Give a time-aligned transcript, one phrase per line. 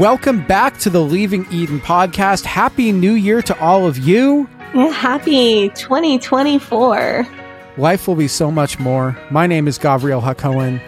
[0.00, 2.46] Welcome back to the Leaving Eden podcast.
[2.46, 4.48] Happy New Year to all of you.
[4.74, 7.28] Yeah, happy 2024.
[7.76, 9.14] Life will be so much more.
[9.30, 10.80] My name is Gavriel HaCohen.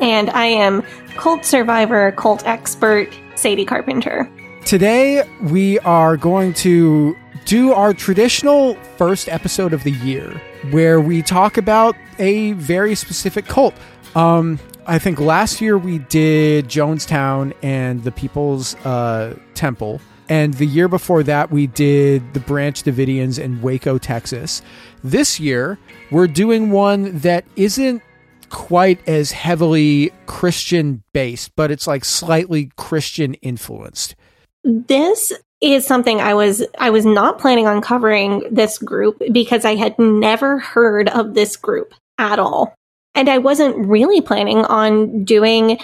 [0.00, 0.82] And I am
[1.16, 4.30] cult survivor, cult expert, Sadie Carpenter.
[4.64, 7.16] Today, we are going to
[7.46, 13.46] do our traditional first episode of the year where we talk about a very specific
[13.46, 13.74] cult.
[14.14, 14.60] Um,
[14.90, 20.00] I think last year we did Jonestown and the People's uh, Temple.
[20.28, 24.62] And the year before that, we did the Branch Davidians in Waco, Texas.
[25.04, 25.78] This year,
[26.10, 28.02] we're doing one that isn't
[28.48, 34.16] quite as heavily Christian based, but it's like slightly Christian influenced.
[34.64, 39.76] This is something I was I was not planning on covering this group because I
[39.76, 42.74] had never heard of this group at all.
[43.14, 45.78] And I wasn't really planning on doing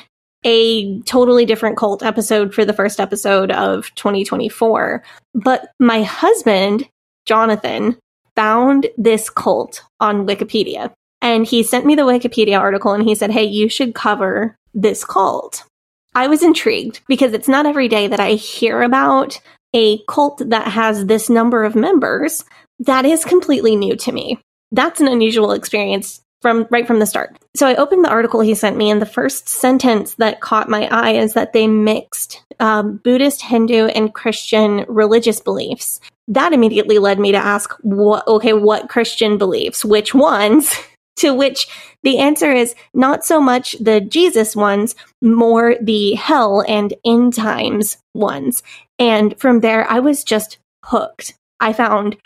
[0.44, 5.02] a totally different cult episode for the first episode of 2024.
[5.34, 6.88] But my husband,
[7.26, 7.98] Jonathan,
[8.36, 10.92] found this cult on Wikipedia.
[11.20, 15.04] And he sent me the Wikipedia article and he said, Hey, you should cover this
[15.04, 15.64] cult.
[16.14, 19.40] I was intrigued because it's not every day that I hear about
[19.74, 22.44] a cult that has this number of members.
[22.78, 24.38] That is completely new to me.
[24.70, 27.36] That's an unusual experience from right from the start.
[27.54, 30.88] So I opened the article he sent me, and the first sentence that caught my
[30.88, 36.00] eye is that they mixed um, Buddhist, Hindu, and Christian religious beliefs.
[36.28, 39.84] That immediately led me to ask, what, okay, what Christian beliefs?
[39.84, 40.74] Which ones?
[41.16, 41.66] to which
[42.02, 47.98] the answer is not so much the Jesus ones, more the hell and end times
[48.14, 48.62] ones.
[48.98, 51.34] And from there, I was just hooked.
[51.58, 52.16] I found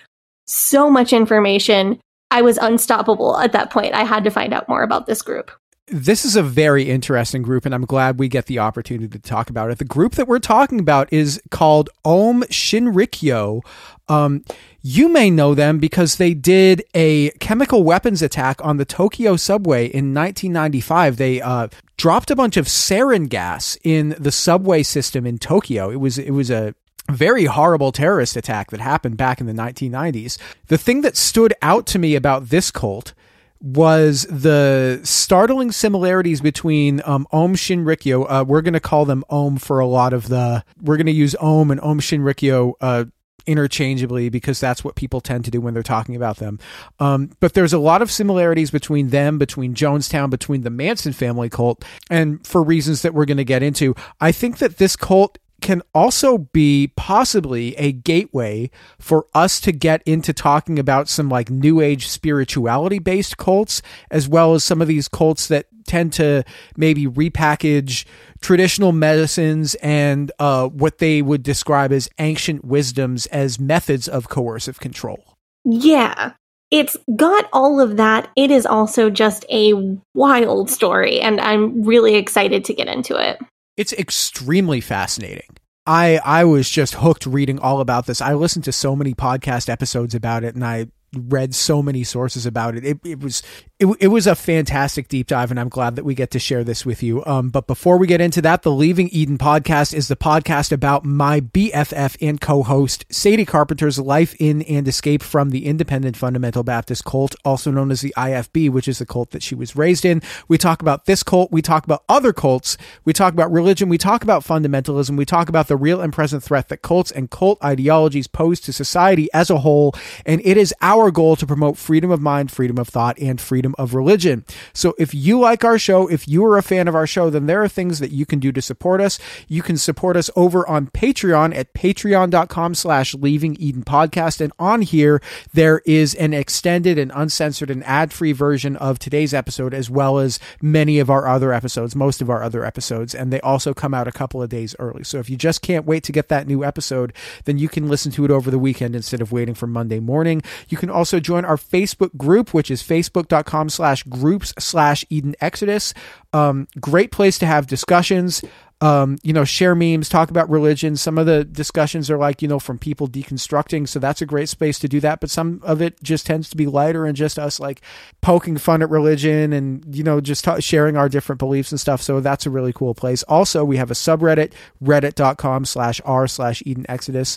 [0.46, 2.00] so much information
[2.30, 3.94] I was unstoppable at that point.
[3.94, 5.50] I had to find out more about this group.
[5.92, 9.50] This is a very interesting group, and I'm glad we get the opportunity to talk
[9.50, 9.78] about it.
[9.78, 13.62] The group that we're talking about is called Aum Shinrikyo.
[14.08, 14.44] Um,
[14.82, 19.86] you may know them because they did a chemical weapons attack on the Tokyo subway
[19.86, 21.16] in 1995.
[21.16, 21.66] They uh,
[21.96, 25.90] dropped a bunch of sarin gas in the subway system in Tokyo.
[25.90, 26.74] It was it was a
[27.10, 30.38] very horrible terrorist attack that happened back in the 1990s.
[30.68, 33.14] The thing that stood out to me about this cult
[33.60, 38.26] was the startling similarities between um, Aum Shinrikyo.
[38.28, 40.64] Uh, we're going to call them Om for a lot of the.
[40.80, 43.04] We're going to use Om and Aum Shinrikyo uh,
[43.46, 46.58] interchangeably because that's what people tend to do when they're talking about them.
[46.98, 51.50] Um, but there's a lot of similarities between them, between Jonestown, between the Manson family
[51.50, 53.94] cult, and for reasons that we're going to get into.
[54.20, 60.02] I think that this cult can also be possibly a gateway for us to get
[60.04, 64.88] into talking about some like new age spirituality based cults, as well as some of
[64.88, 66.44] these cults that tend to
[66.76, 68.04] maybe repackage
[68.40, 74.80] traditional medicines and uh, what they would describe as ancient wisdoms as methods of coercive
[74.80, 75.36] control.
[75.64, 76.32] Yeah.
[76.70, 78.30] It's got all of that.
[78.36, 83.40] It is also just a wild story, and I'm really excited to get into it.
[83.80, 85.56] It's extremely fascinating.
[85.86, 88.20] I I was just hooked reading all about this.
[88.20, 92.46] I listened to so many podcast episodes about it and I read so many sources
[92.46, 92.84] about it.
[92.84, 93.42] It, it was
[93.80, 96.62] it, it was a fantastic deep dive, and I'm glad that we get to share
[96.62, 97.24] this with you.
[97.24, 101.06] Um, but before we get into that, the Leaving Eden podcast is the podcast about
[101.06, 107.06] my BFF and co-host Sadie Carpenter's life in and escape from the Independent Fundamental Baptist
[107.06, 110.20] cult, also known as the IFB, which is the cult that she was raised in.
[110.46, 112.76] We talk about this cult, we talk about other cults,
[113.06, 116.42] we talk about religion, we talk about fundamentalism, we talk about the real and present
[116.42, 119.94] threat that cults and cult ideologies pose to society as a whole,
[120.26, 123.74] and it is our goal to promote freedom of mind, freedom of thought, and freedom
[123.78, 124.44] of religion.
[124.72, 127.46] So if you like our show, if you are a fan of our show, then
[127.46, 129.18] there are things that you can do to support us.
[129.48, 134.40] You can support us over on Patreon at patreon.com slash leaving Eden podcast.
[134.40, 135.22] And on here,
[135.54, 140.38] there is an extended and uncensored and ad-free version of today's episode, as well as
[140.60, 143.14] many of our other episodes, most of our other episodes.
[143.14, 145.04] And they also come out a couple of days early.
[145.04, 147.12] So if you just can't wait to get that new episode,
[147.44, 150.42] then you can listen to it over the weekend instead of waiting for Monday morning.
[150.68, 155.34] You can also join our Facebook group, which is facebook.com com slash groups slash Eden
[155.40, 155.92] Exodus.
[156.32, 158.42] Um, great place to have discussions.
[158.82, 160.96] Um, you know, share memes, talk about religion.
[160.96, 163.86] Some of the discussions are like, you know, from people deconstructing.
[163.86, 165.20] So that's a great space to do that.
[165.20, 167.82] But some of it just tends to be lighter and just us like
[168.22, 172.00] poking fun at religion and, you know, just sharing our different beliefs and stuff.
[172.00, 173.22] So that's a really cool place.
[173.24, 177.36] Also, we have a subreddit, reddit.com slash r slash Eden Exodus.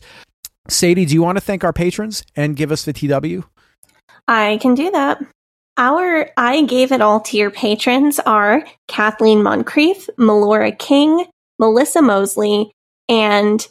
[0.69, 3.43] Sadie, do you want to thank our patrons and give us the TW?
[4.27, 5.19] I can do that.
[5.77, 11.25] Our I Gave It All to Your patrons are Kathleen Moncrief, Melora King,
[11.59, 12.71] Melissa Mosley,
[13.09, 13.67] and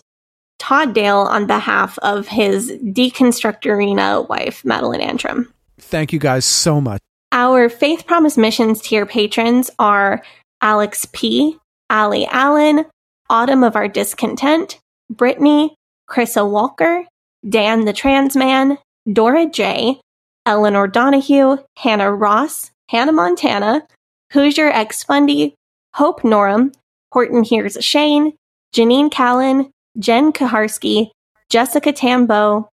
[0.59, 5.53] Todd Dale on behalf of his deconstructorina wife, Madeline Antrim.
[5.79, 7.01] Thank you guys so much.
[7.33, 10.23] Our Faith Promise Missions tier patrons are
[10.61, 11.57] Alex P.,
[11.89, 12.85] Ali Allen,
[13.31, 14.79] Autumn of Our Discontent,
[15.11, 15.75] Brittany,
[16.13, 17.05] Chrisa Walker,
[17.49, 18.77] Dan the Trans Man,
[19.11, 19.99] Dora J.,
[20.45, 23.87] Eleanor Donahue, Hannah Ross, Hannah Montana,
[24.33, 25.55] Hoosier X Fundy,
[25.95, 26.75] Hope Norum,
[27.13, 28.35] Horton Hears Shane,
[28.75, 31.11] Janine Callan, Jen Kaharski,
[31.49, 32.69] Jessica Tambo,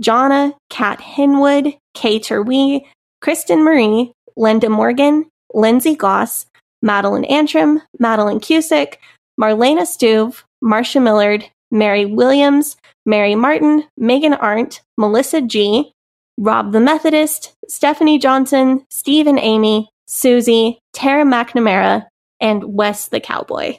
[0.00, 2.84] Jonna, Kat Hinwood, Kay Terwee,
[3.20, 6.46] Kristen Marie, Linda Morgan, Lindsay Goss,
[6.82, 8.96] Madeline Antrim, Madeline Cusick,
[9.40, 15.92] Marlena Stuve, Marcia Millard, Mary Williams, Mary Martin, Megan Arndt, Melissa G.,
[16.38, 22.06] Rob the Methodist, Stephanie Johnson, Steve and Amy, Susie, Tara McNamara,
[22.40, 23.78] and Wes the Cowboy.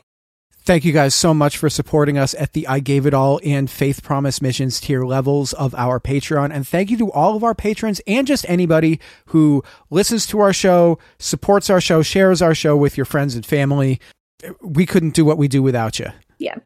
[0.68, 3.70] Thank you guys so much for supporting us at the I Gave It All and
[3.70, 6.54] Faith Promise Missions tier levels of our Patreon.
[6.54, 10.52] And thank you to all of our patrons and just anybody who listens to our
[10.52, 14.02] show, supports our show, shares our show with your friends and family.
[14.62, 16.08] We couldn't do what we do without you.
[16.38, 16.58] Yeah.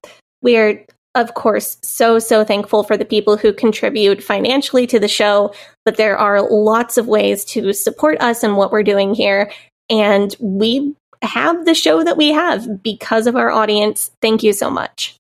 [0.41, 0.83] We're
[1.15, 5.53] of course, so, so thankful for the people who contribute financially to the show,
[5.83, 9.51] but there are lots of ways to support us and what we're doing here.
[9.89, 14.11] And we have the show that we have because of our audience.
[14.21, 15.15] Thank you so much.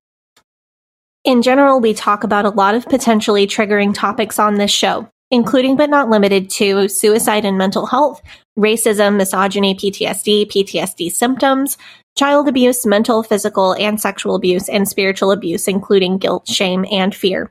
[1.23, 5.75] In general, we talk about a lot of potentially triggering topics on this show, including
[5.75, 8.21] but not limited to suicide and mental health,
[8.59, 11.77] racism, misogyny, PTSD, PTSD symptoms,
[12.17, 17.49] child abuse, mental, physical, and sexual abuse, and spiritual abuse, including guilt, shame, and fear.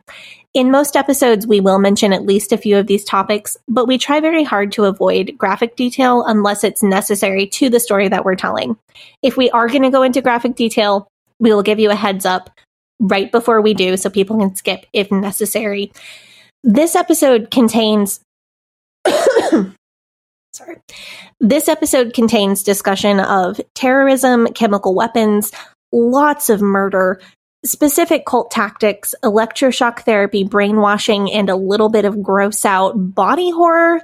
[0.52, 3.98] In most episodes, we will mention at least a few of these topics, but we
[3.98, 8.34] try very hard to avoid graphic detail unless it's necessary to the story that we're
[8.34, 8.76] telling.
[9.22, 11.06] If we are going to go into graphic detail,
[11.38, 12.50] we will give you a heads up
[12.98, 15.92] right before we do so people can skip if necessary.
[16.62, 18.20] This episode contains
[20.52, 20.76] Sorry.
[21.38, 25.52] This episode contains discussion of terrorism, chemical weapons,
[25.92, 27.20] lots of murder,
[27.64, 34.00] specific cult tactics, electroshock therapy, brainwashing, and a little bit of gross out body horror.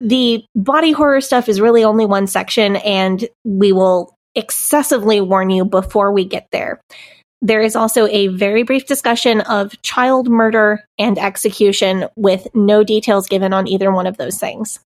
[0.00, 5.64] The body horror stuff is really only one section, and we will excessively warn you
[5.64, 6.80] before we get there.
[7.42, 13.28] There is also a very brief discussion of child murder and execution with no details
[13.28, 14.80] given on either one of those things.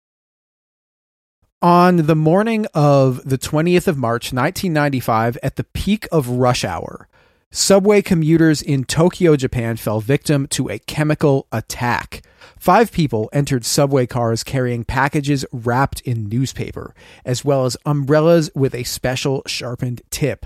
[1.61, 7.07] On the morning of the 20th of March, 1995, at the peak of rush hour,
[7.49, 12.21] Subway commuters in Tokyo, Japan fell victim to a chemical attack.
[12.59, 18.75] Five people entered subway cars carrying packages wrapped in newspaper, as well as umbrellas with
[18.75, 20.45] a special sharpened tip.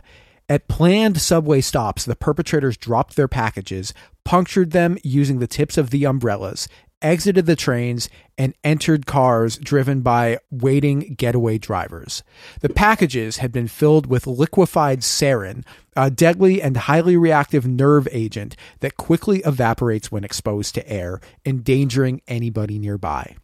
[0.51, 3.93] At planned subway stops, the perpetrators dropped their packages,
[4.25, 6.67] punctured them using the tips of the umbrellas,
[7.01, 12.21] exited the trains, and entered cars driven by waiting getaway drivers.
[12.59, 15.63] The packages had been filled with liquefied sarin,
[15.95, 22.21] a deadly and highly reactive nerve agent that quickly evaporates when exposed to air, endangering
[22.27, 23.37] anybody nearby.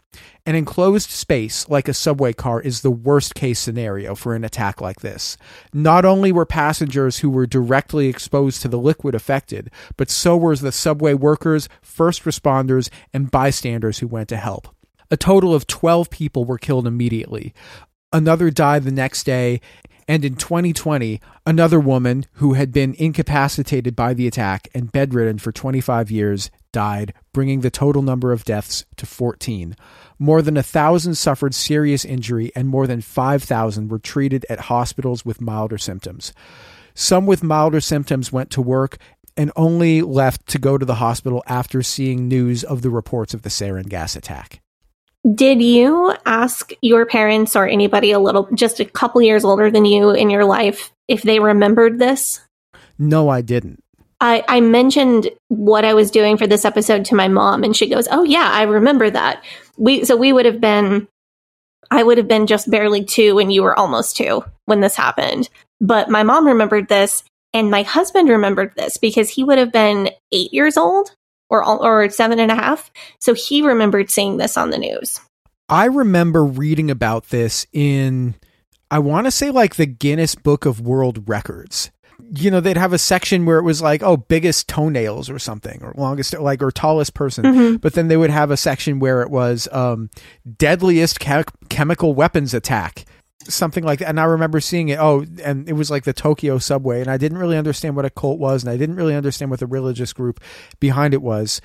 [0.46, 4.80] An enclosed space like a subway car is the worst case scenario for an attack
[4.80, 5.38] like this.
[5.74, 10.56] Not only were passengers who were directly exposed to the liquid affected, but so were
[10.56, 14.70] the subway workers, first responders, and bystanders who went to help.
[15.10, 17.54] A total of 12 people were killed immediately.
[18.14, 19.60] Another died the next day,
[20.08, 25.52] and in 2020, another woman who had been incapacitated by the attack and bedridden for
[25.52, 29.76] 25 years died, bringing the total number of deaths to 14.
[30.20, 35.24] More than a thousand suffered serious injury, and more than 5,000 were treated at hospitals
[35.24, 36.34] with milder symptoms.
[36.96, 38.98] Some with milder symptoms went to work
[39.38, 43.44] and only left to go to the hospital after seeing news of the reports of
[43.44, 44.62] the sarin gas attack.
[45.36, 49.86] Did you ask your parents or anybody a little, just a couple years older than
[49.86, 52.42] you in your life, if they remembered this?
[52.98, 53.84] No, I didn't.
[54.20, 57.88] I, I mentioned what I was doing for this episode to my mom, and she
[57.88, 59.44] goes, "Oh yeah, I remember that."
[59.78, 61.08] We so we would have been,
[61.92, 65.50] I would have been just barely two, and you were almost two when this happened.
[65.80, 70.10] But my mom remembered this, and my husband remembered this because he would have been
[70.32, 71.16] eight years old
[71.50, 72.92] or or seven and a half.
[73.20, 75.20] So he remembered seeing this on the news.
[75.70, 78.36] I remember reading about this in,
[78.90, 81.92] I want to say like the Guinness Book of World Records.
[82.30, 85.82] You know, they'd have a section where it was like, oh, biggest toenails or something,
[85.82, 87.46] or longest, like, or tallest person.
[87.46, 87.76] Mm-hmm.
[87.78, 90.10] But then they would have a section where it was um,
[90.58, 93.06] deadliest che- chemical weapons attack
[93.50, 94.10] something like that.
[94.10, 95.00] And I remember seeing it.
[95.00, 98.10] Oh, and it was like the Tokyo subway, and I didn't really understand what a
[98.10, 100.40] cult was, and I didn't really understand what the religious group
[100.80, 101.62] behind it was.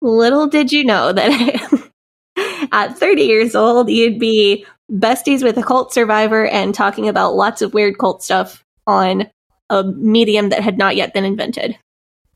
[0.00, 1.90] Little did you know that
[2.72, 7.62] at 30 years old, you'd be besties with a cult survivor and talking about lots
[7.62, 9.28] of weird cult stuff on
[9.70, 11.78] a medium that had not yet been invented.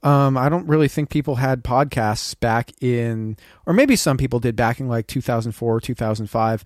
[0.02, 4.56] Um, I don't really think people had podcasts back in, or maybe some people did
[4.56, 6.64] back in like 2004, 2005.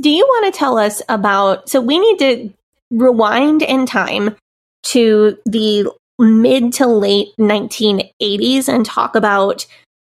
[0.00, 1.68] Do you want to tell us about?
[1.68, 2.54] So we need to
[2.90, 4.36] rewind in time
[4.84, 9.66] to the mid to late 1980s and talk about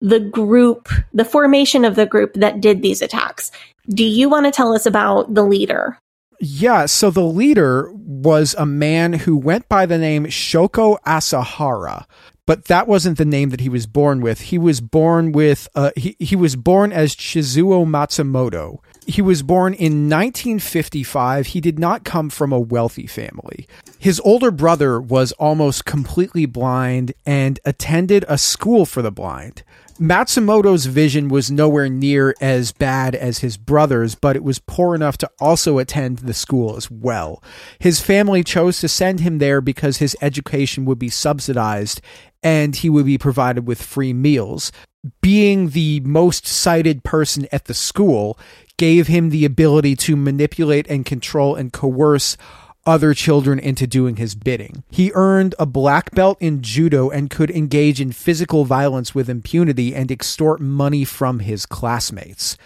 [0.01, 3.51] the group, the formation of the group that did these attacks.
[3.89, 5.99] Do you want to tell us about the leader?
[6.45, 12.05] Yeah, so the leader was a man who went by the name Shoko Asahara,
[12.47, 14.41] but that wasn't the name that he was born with.
[14.41, 18.79] He was born with uh, he he was born as Chizuo Matsumoto.
[19.07, 21.47] He was born in 1955.
[21.47, 23.69] He did not come from a wealthy family.
[24.01, 29.63] His older brother was almost completely blind and attended a school for the blind.
[30.03, 35.17] Matsumoto's vision was nowhere near as bad as his brother's, but it was poor enough
[35.19, 37.41] to also attend the school as well.
[37.79, 42.01] His family chose to send him there because his education would be subsidized
[42.43, 44.73] and he would be provided with free meals.
[45.21, 48.37] Being the most sighted person at the school
[48.79, 52.37] gave him the ability to manipulate and control and coerce
[52.85, 54.83] other children into doing his bidding.
[54.91, 59.95] He earned a black belt in judo and could engage in physical violence with impunity
[59.95, 62.57] and extort money from his classmates.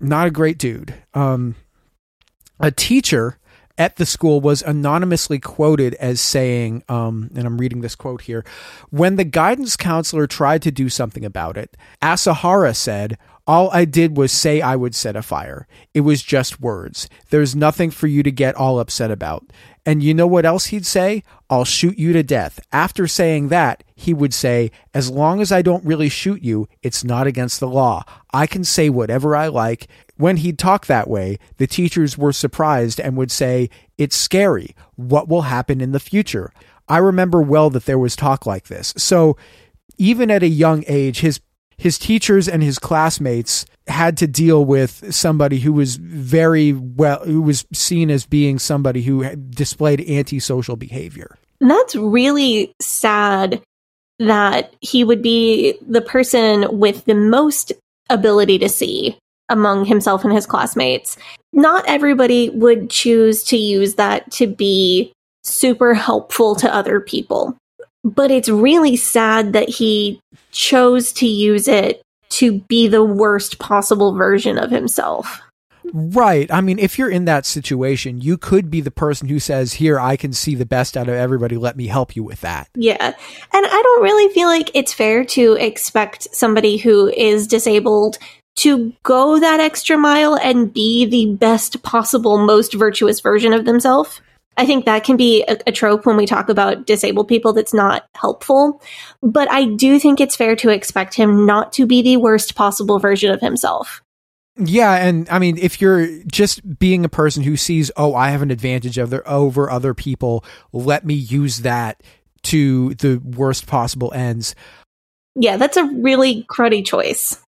[0.00, 0.94] Not a great dude.
[1.14, 1.54] Um,
[2.58, 3.38] a teacher
[3.78, 8.44] at the school was anonymously quoted as saying, um, and I'm reading this quote here
[8.90, 14.16] when the guidance counselor tried to do something about it, Asahara said, all I did
[14.16, 15.66] was say I would set a fire.
[15.94, 17.08] It was just words.
[17.30, 19.44] There's nothing for you to get all upset about.
[19.84, 21.24] And you know what else he'd say?
[21.50, 22.60] I'll shoot you to death.
[22.70, 27.02] After saying that, he would say, As long as I don't really shoot you, it's
[27.02, 28.04] not against the law.
[28.32, 29.88] I can say whatever I like.
[30.16, 34.74] When he'd talk that way, the teachers were surprised and would say, It's scary.
[34.96, 36.52] What will happen in the future?
[36.88, 38.92] I remember well that there was talk like this.
[38.96, 39.36] So,
[39.98, 41.40] even at a young age, his
[41.78, 47.42] his teachers and his classmates had to deal with somebody who was very well who
[47.42, 51.38] was seen as being somebody who displayed antisocial behavior.
[51.60, 53.62] That's really sad
[54.18, 57.72] that he would be the person with the most
[58.10, 59.18] ability to see
[59.52, 61.16] among himself and his classmates.
[61.52, 65.12] Not everybody would choose to use that to be
[65.44, 67.56] super helpful to other people.
[68.04, 74.12] but it's really sad that he chose to use it to be the worst possible
[74.14, 75.40] version of himself.
[75.92, 76.50] Right.
[76.50, 80.00] I mean, if you're in that situation, you could be the person who says, Here,
[80.00, 81.56] I can see the best out of everybody.
[81.56, 82.68] Let me help you with that.
[82.74, 83.04] Yeah.
[83.04, 83.16] And
[83.52, 88.18] I don't really feel like it's fair to expect somebody who is disabled
[88.56, 94.20] to go that extra mile and be the best possible, most virtuous version of themselves.
[94.56, 97.72] I think that can be a, a, trope when we talk about disabled people that's
[97.72, 98.82] not helpful.
[99.22, 102.98] But I do think it's fair to expect him not to be the worst possible
[102.98, 104.02] version of himself.
[104.56, 108.42] Yeah, and I mean, if you're just being a person who sees, oh, I have
[108.42, 112.02] an advantage of their, over other people, let me use that
[112.42, 114.54] to the worst possible ends.
[115.34, 117.41] Yeah, that's a really cruddy choice.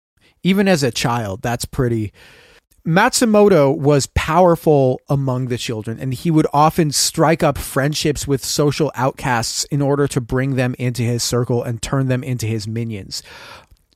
[0.44, 2.12] Even as a child, that's pretty.
[2.86, 8.92] Matsumoto was powerful among the children, and he would often strike up friendships with social
[8.96, 13.22] outcasts in order to bring them into his circle and turn them into his minions.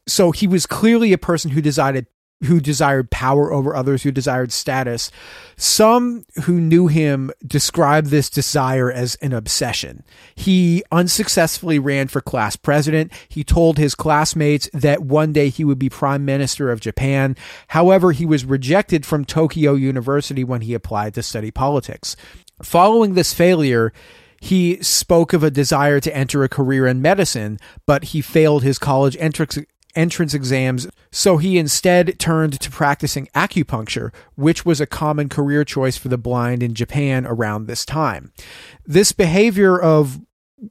[0.07, 2.05] So he was clearly a person who decided
[2.43, 5.09] who desired power over others, who desired status.
[5.55, 10.03] Some who knew him described this desire as an obsession.
[10.35, 13.11] He unsuccessfully ran for class president.
[13.29, 17.35] He told his classmates that one day he would be prime minister of Japan.
[17.69, 22.15] However, he was rejected from Tokyo University when he applied to study politics.
[22.61, 23.93] Following this failure,
[24.41, 28.77] he spoke of a desire to enter a career in medicine, but he failed his
[28.77, 29.57] college entrance
[29.95, 35.97] entrance exams, so he instead turned to practicing acupuncture, which was a common career choice
[35.97, 38.31] for the blind in Japan around this time.
[38.85, 40.19] This behavior of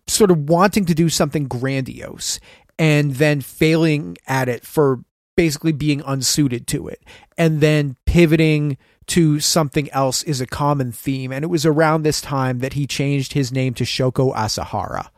[0.06, 2.40] sort of wanting to do something grandiose
[2.78, 5.04] and then failing at it for
[5.36, 7.02] basically being unsuited to it
[7.36, 8.76] and then pivoting
[9.06, 11.32] to something else is a common theme.
[11.32, 15.10] And it was around this time that he changed his name to Shoko Asahara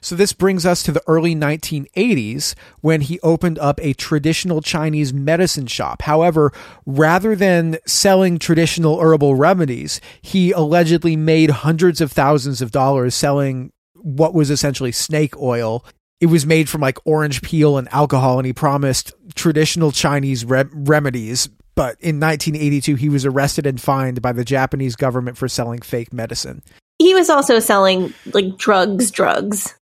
[0.00, 5.12] so this brings us to the early 1980s when he opened up a traditional Chinese
[5.12, 6.02] medicine shop.
[6.02, 6.52] However,
[6.86, 13.72] rather than selling traditional herbal remedies, he allegedly made hundreds of thousands of dollars selling
[13.94, 15.84] what was essentially snake oil.
[16.20, 20.64] It was made from like orange peel and alcohol, and he promised traditional Chinese re-
[20.72, 21.48] remedies.
[21.74, 26.12] But in 1982, he was arrested and fined by the Japanese government for selling fake
[26.12, 26.62] medicine
[26.98, 29.74] he was also selling like drugs, drugs.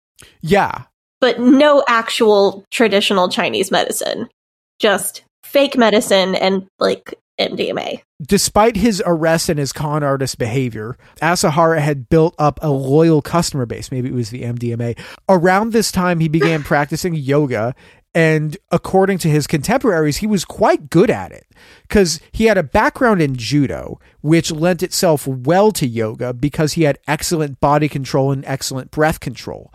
[0.41, 0.85] Yeah.
[1.21, 4.29] But no actual traditional Chinese medicine.
[4.79, 8.01] Just fake medicine and like MDMA.
[8.23, 13.67] Despite his arrest and his con artist behavior, Asahara had built up a loyal customer
[13.67, 13.91] base.
[13.91, 14.99] Maybe it was the MDMA.
[15.29, 17.75] Around this time, he began practicing yoga
[18.15, 21.47] and according to his contemporaries, he was quite good at it
[21.83, 26.83] because he had a background in judo, which lent itself well to yoga because he
[26.83, 29.73] had excellent body control and excellent breath control.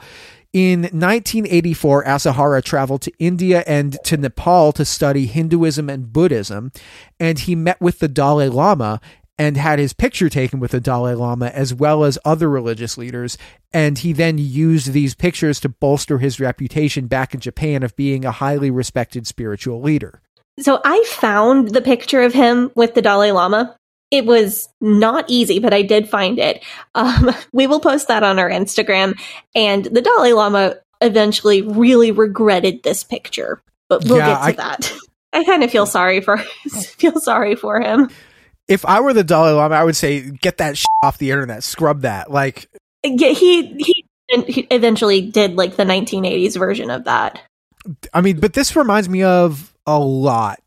[0.51, 6.71] In 1984, Asahara traveled to India and to Nepal to study Hinduism and Buddhism,
[7.19, 8.99] and he met with the Dalai Lama
[9.39, 13.37] and had his picture taken with the Dalai Lama as well as other religious leaders.
[13.71, 18.25] And he then used these pictures to bolster his reputation back in Japan of being
[18.25, 20.21] a highly respected spiritual leader.
[20.59, 23.77] So I found the picture of him with the Dalai Lama.
[24.11, 26.63] It was not easy, but I did find it.
[26.93, 29.17] Um, we will post that on our Instagram.
[29.55, 34.65] And the Dalai Lama eventually really regretted this picture, but we'll yeah, get to I-
[34.67, 34.93] that.
[35.31, 36.37] I kind of feel sorry for
[36.97, 38.09] feel sorry for him
[38.69, 42.01] if I were the Dalai Lama, I would say get that off the internet, scrub
[42.01, 42.31] that.
[42.31, 42.69] Like,
[43.03, 44.05] yeah, he he
[44.47, 47.41] he eventually did like the 1980s version of that.
[48.13, 50.61] I mean, but this reminds me of a lot.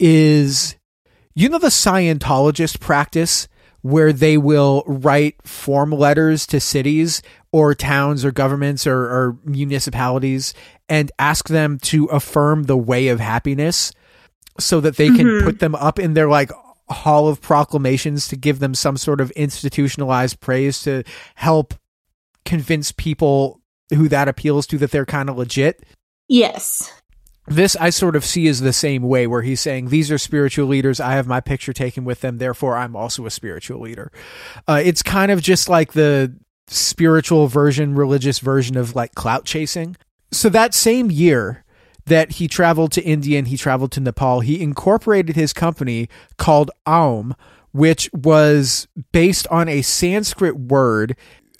[0.00, 0.76] Is
[1.34, 3.48] you know the Scientologist practice
[3.82, 7.22] where they will write form letters to cities
[7.52, 10.52] or towns or governments or, or municipalities
[10.88, 13.92] and ask them to affirm the way of happiness
[14.58, 15.46] so that they can mm-hmm.
[15.46, 16.50] put them up in their like
[16.90, 21.02] hall of proclamations to give them some sort of institutionalized praise to
[21.34, 21.74] help
[22.44, 23.60] convince people
[23.94, 25.84] who that appeals to that they're kind of legit.
[26.28, 26.92] Yes.
[27.46, 30.66] This I sort of see as the same way, where he's saying, These are spiritual
[30.66, 31.00] leaders.
[31.00, 32.38] I have my picture taken with them.
[32.38, 34.12] Therefore, I'm also a spiritual leader.
[34.66, 36.34] Uh, it's kind of just like the
[36.66, 39.96] spiritual version, religious version of like clout chasing.
[40.30, 41.64] So that same year,
[42.08, 44.40] that he traveled to India and he traveled to Nepal.
[44.40, 47.34] He incorporated his company called Aum,
[47.72, 51.16] which was based on a Sanskrit word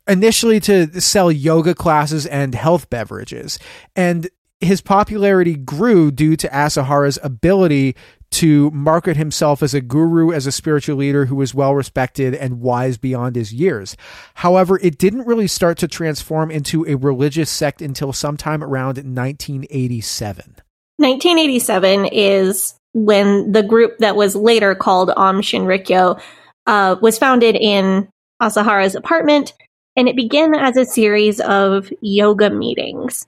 [0.06, 3.58] initially to sell yoga classes and health beverages.
[3.94, 4.28] And
[4.60, 7.94] his popularity grew due to Asahara's ability
[8.30, 12.60] to market himself as a guru, as a spiritual leader who was well respected and
[12.60, 13.96] wise beyond his years.
[14.34, 20.56] However, it didn't really start to transform into a religious sect until sometime around 1987.
[20.98, 26.20] 1987 is when the group that was later called Aum Shinrikyo
[26.66, 28.08] uh, was founded in
[28.42, 29.54] Asahara's apartment,
[29.96, 33.26] and it began as a series of yoga meetings.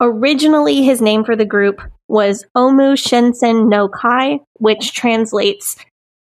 [0.00, 5.76] Originally, his name for the group was Omu Shinsen no Kai, which translates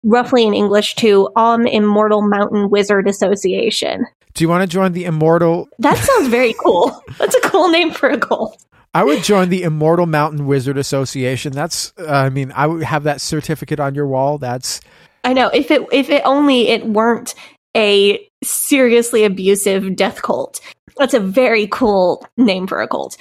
[0.04, 4.06] roughly in English to Aum Immortal Mountain Wizard Association.
[4.34, 5.68] Do you want to join the Immortal?
[5.78, 7.02] That sounds very cool.
[7.18, 8.62] That's a cool name for a cult.
[8.94, 11.52] I would join the Immortal Mountain Wizard Association.
[11.52, 14.38] That's, uh, I mean, I would have that certificate on your wall.
[14.38, 14.80] That's.
[15.24, 15.48] I know.
[15.48, 17.34] If it if it only it weren't
[17.76, 20.60] a seriously abusive death cult.
[20.98, 23.16] That's a very cool name for a cult.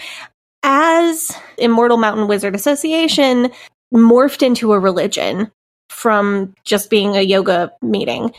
[0.63, 3.51] As Immortal Mountain Wizard Association
[3.93, 5.51] morphed into a religion
[5.89, 8.33] from just being a yoga meeting,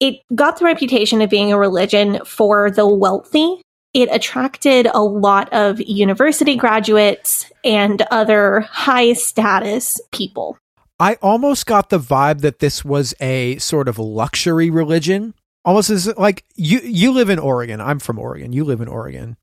[0.00, 3.60] it got the reputation of being a religion for the wealthy
[3.94, 10.58] it attracted a lot of university graduates and other high status people.
[10.98, 15.34] I almost got the vibe that this was a sort of luxury religion.
[15.64, 17.80] Almost as like you you live in Oregon.
[17.80, 18.52] I'm from Oregon.
[18.52, 19.36] You live in Oregon.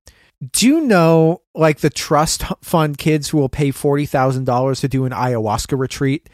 [0.49, 5.11] Do you know like the trust fund kids who will pay $40,000 to do an
[5.11, 6.29] ayahuasca retreat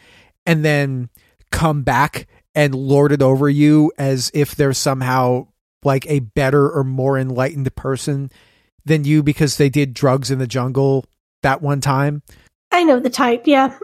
[0.45, 1.09] and then
[1.51, 5.47] come back and lord it over you as if they're somehow
[5.83, 8.31] like a better or more enlightened person
[8.85, 11.05] than you because they did drugs in the jungle
[11.43, 12.23] that one time.
[12.71, 13.77] I know the type, yeah.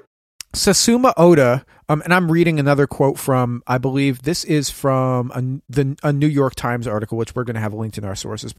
[0.53, 5.71] Susumu Oda, um, and I'm reading another quote from, I believe this is from a,
[5.71, 8.53] the, a New York Times article, which we're going to have linked in our sources.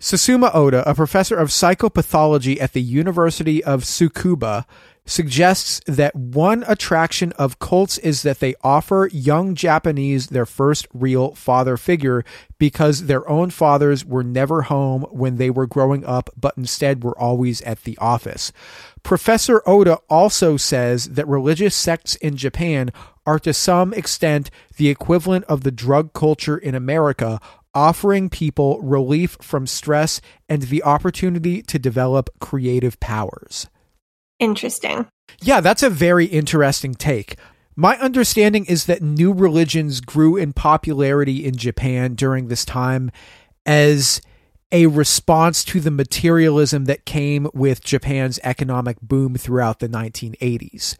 [0.00, 4.66] Susumu Oda, a professor of psychopathology at the University of Tsukuba,
[5.06, 11.34] suggests that one attraction of cults is that they offer young Japanese their first real
[11.34, 12.24] father figure
[12.58, 17.18] because their own fathers were never home when they were growing up, but instead were
[17.18, 18.52] always at the office.
[19.02, 22.90] Professor Oda also says that religious sects in Japan
[23.24, 27.40] are to some extent the equivalent of the drug culture in America,
[27.76, 33.66] offering people relief from stress and the opportunity to develop creative powers.
[34.40, 35.06] Interesting.
[35.42, 37.36] Yeah, that's a very interesting take.
[37.76, 43.10] My understanding is that new religions grew in popularity in Japan during this time
[43.66, 44.22] as
[44.72, 50.96] a response to the materialism that came with Japan's economic boom throughout the 1980s.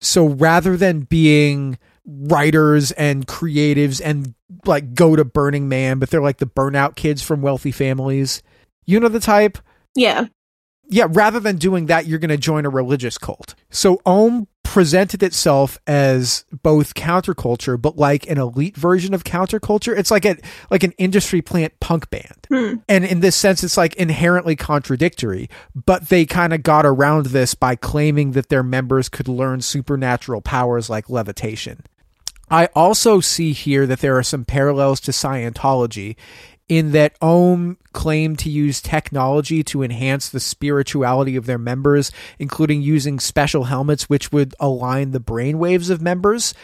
[0.00, 6.22] So rather than being writers and creatives and like go to Burning Man, but they're
[6.22, 8.42] like the burnout kids from wealthy families,
[8.84, 9.58] you know the type?
[9.94, 10.26] Yeah
[10.88, 13.54] yeah, rather than doing that, you're going to join a religious cult.
[13.70, 19.96] So Aum presented itself as both counterculture, but like an elite version of counterculture.
[19.96, 20.36] It's like a
[20.70, 22.74] like an industry plant punk band, hmm.
[22.88, 25.48] and in this sense, it's like inherently contradictory.
[25.74, 30.40] But they kind of got around this by claiming that their members could learn supernatural
[30.40, 31.84] powers like levitation.
[32.50, 36.16] I also see here that there are some parallels to Scientology
[36.68, 42.82] in that Aum claimed to use technology to enhance the spirituality of their members, including
[42.82, 46.54] using special helmets which would align the brainwaves of members.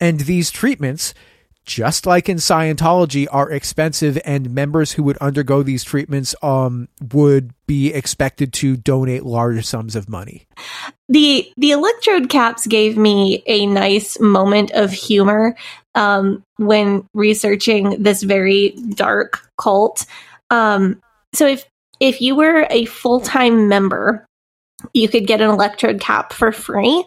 [0.00, 1.14] And these treatments
[1.64, 7.52] just like in Scientology, are expensive, and members who would undergo these treatments um, would
[7.66, 10.46] be expected to donate large sums of money.
[11.08, 15.56] The the electrode caps gave me a nice moment of humor
[15.94, 20.06] um, when researching this very dark cult.
[20.50, 21.00] Um,
[21.32, 21.64] so if
[22.00, 24.26] if you were a full time member,
[24.92, 27.04] you could get an electrode cap for free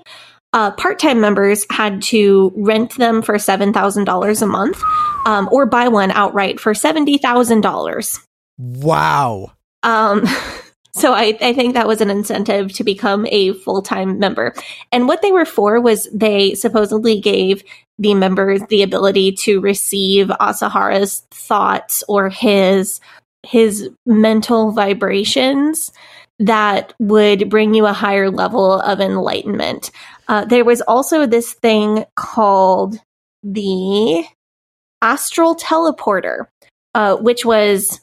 [0.56, 4.82] uh, part time members had to rent them for $7,000 a month
[5.26, 8.20] um, or buy one outright for $70,000.
[8.58, 9.52] Wow.
[9.84, 10.26] Um,
[10.96, 14.56] so I, I think that was an incentive to become a full time member.
[14.94, 17.62] And what they were for was they supposedly gave
[18.00, 23.02] the members the ability to receive Asahara's thoughts or his
[23.44, 25.92] his mental vibrations
[26.40, 29.92] that would bring you a higher level of enlightenment.
[30.28, 33.00] Uh, there was also this thing called
[33.44, 34.26] the
[35.02, 36.48] astral teleporter,
[36.94, 38.00] uh, which was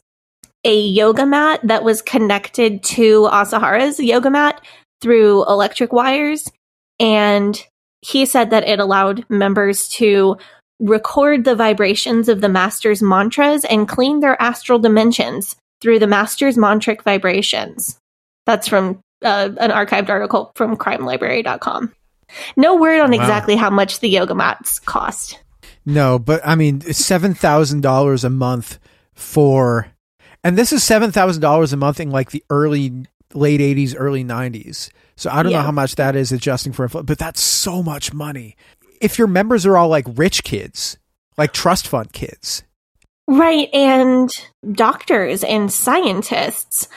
[0.65, 4.61] a yoga mat that was connected to Asahara's yoga mat
[5.01, 6.51] through electric wires.
[7.01, 7.61] And
[8.03, 10.37] he said that it allowed members to
[10.79, 16.57] record the vibrations of the master's mantras and clean their astral dimensions through the master's
[16.57, 17.99] mantric vibrations.
[18.47, 21.93] That's from uh, an archived article from crimelibrary.com.
[22.57, 23.17] No word on Wow.
[23.21, 25.39] exactly how much the yoga mats cost.
[25.85, 28.79] No, but I mean, seven thousand dollars a month
[29.15, 29.89] for,
[30.45, 32.93] and this is seven thousand dollars a month in like the early,
[33.35, 34.91] late eighties, early nineties.
[35.17, 38.13] So I don't know how much that is adjusting for inflation, but that's so much
[38.13, 38.57] money.
[39.01, 40.97] If your members are all like rich kids,
[41.37, 42.63] like trust fund kids,
[43.29, 44.31] Right, and
[44.73, 46.89] doctors and scientists.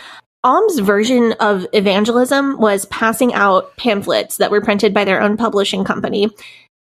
[0.45, 5.83] Aum's version of evangelism was passing out pamphlets that were printed by their own publishing
[5.83, 6.29] company.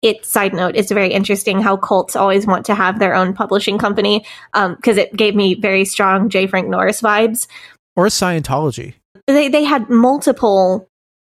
[0.01, 3.77] It side note, it's very interesting how cults always want to have their own publishing
[3.77, 6.47] company um, because it gave me very strong J.
[6.47, 7.49] Frank Norris vibes.
[7.97, 8.95] or Scientology.
[9.27, 10.89] They they had multiple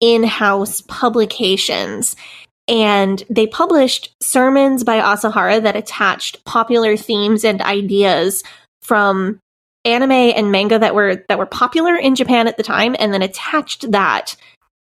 [0.02, 2.16] in-house publications
[2.68, 8.44] and they published sermons by Asahara that attached popular themes and ideas
[8.82, 9.40] from
[9.84, 13.22] anime and manga that were that were popular in Japan at the time and then
[13.22, 14.36] attached that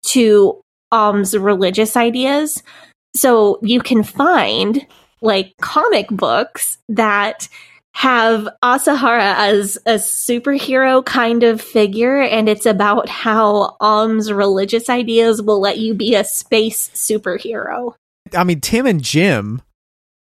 [0.08, 0.60] to
[0.92, 2.62] Aum's religious ideas.
[3.14, 4.86] So you can find
[5.22, 7.48] like comic books that
[7.94, 15.40] have Asahara as a superhero kind of figure, and it's about how Aum's religious ideas
[15.40, 17.94] will let you be a space superhero.
[18.34, 19.62] I mean, Tim and Jim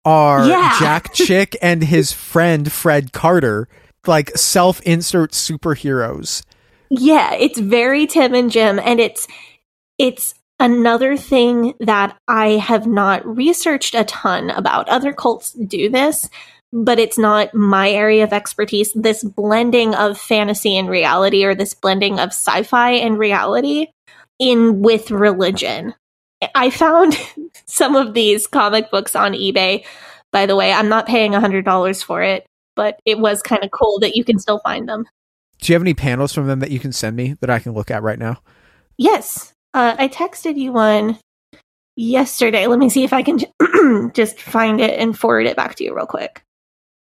[0.04, 0.80] are Yeah.
[0.80, 3.70] Jack Chick and his friend Fred Carter,
[4.08, 6.44] like self insert superheroes.
[6.90, 9.28] Yeah, it's very Tim and Jim, and it's
[9.98, 14.90] it's another thing that I have not researched a ton about.
[14.90, 16.30] Other cults do this,
[16.74, 18.92] but it's not my area of expertise.
[18.94, 23.88] This blending of fantasy and reality, or this blending of sci-fi and reality
[24.40, 25.94] in with religion.
[26.56, 27.18] I found
[27.66, 29.86] some of these comic books on eBay.
[30.32, 32.46] By the way, I'm not paying $100 for it,
[32.80, 35.06] but it was kind of cool that you can still find them.
[35.60, 37.74] Do you have any panels from them that you can send me that I can
[37.74, 38.38] look at right now?
[38.98, 39.54] Yes.
[39.74, 41.20] Uh, I texted you one
[41.98, 42.68] yesterday.
[42.68, 43.52] Let me see if I can j-
[44.14, 46.42] just find it and forward it back to you real quick.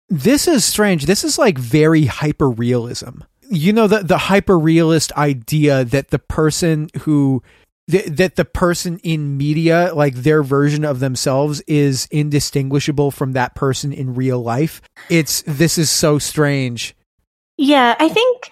[0.10, 1.08] This is strange.
[1.08, 3.22] This is like very hyper realism.
[3.50, 7.42] You know the the hyper realist idea that the person who
[7.90, 13.56] th- that the person in media like their version of themselves is indistinguishable from that
[13.56, 14.82] person in real life.
[15.10, 16.96] It's this is so strange.
[17.58, 18.50] Yeah, I think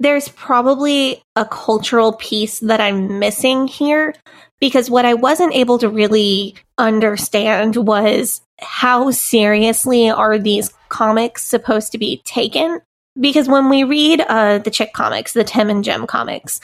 [0.00, 4.14] there's probably a cultural piece that I'm missing here
[4.60, 11.92] because what I wasn't able to really understand was how seriously are these comics supposed
[11.92, 12.80] to be taken?
[13.18, 16.60] Because when we read uh, the chick comics, the Tim and Jim comics,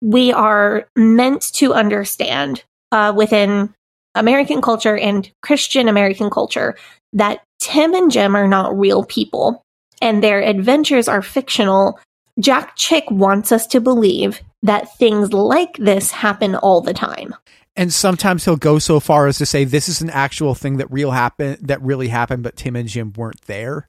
[0.00, 3.74] we are meant to understand uh, within
[4.14, 6.76] American culture and Christian American culture
[7.12, 9.62] that Tim and Jim are not real people
[10.00, 11.98] and their adventures are fictional.
[12.38, 17.34] Jack Chick wants us to believe that things like this happen all the time.
[17.76, 20.90] And sometimes he'll go so far as to say this is an actual thing that
[20.90, 23.88] real happen that really happened, but Tim and Jim weren't there.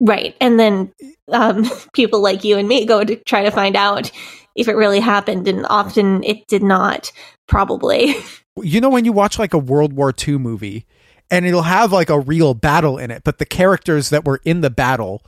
[0.00, 0.34] Right.
[0.40, 0.92] And then
[1.30, 4.10] um, people like you and me go to try to find out
[4.56, 7.12] if it really happened, and often it did not,
[7.46, 8.14] probably.
[8.60, 10.84] You know when you watch like a World War II movie
[11.30, 14.60] and it'll have like a real battle in it, but the characters that were in
[14.60, 15.22] the battle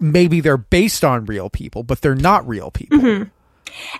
[0.00, 2.98] maybe they're based on real people, but they're not real people.
[2.98, 3.30] Mhm.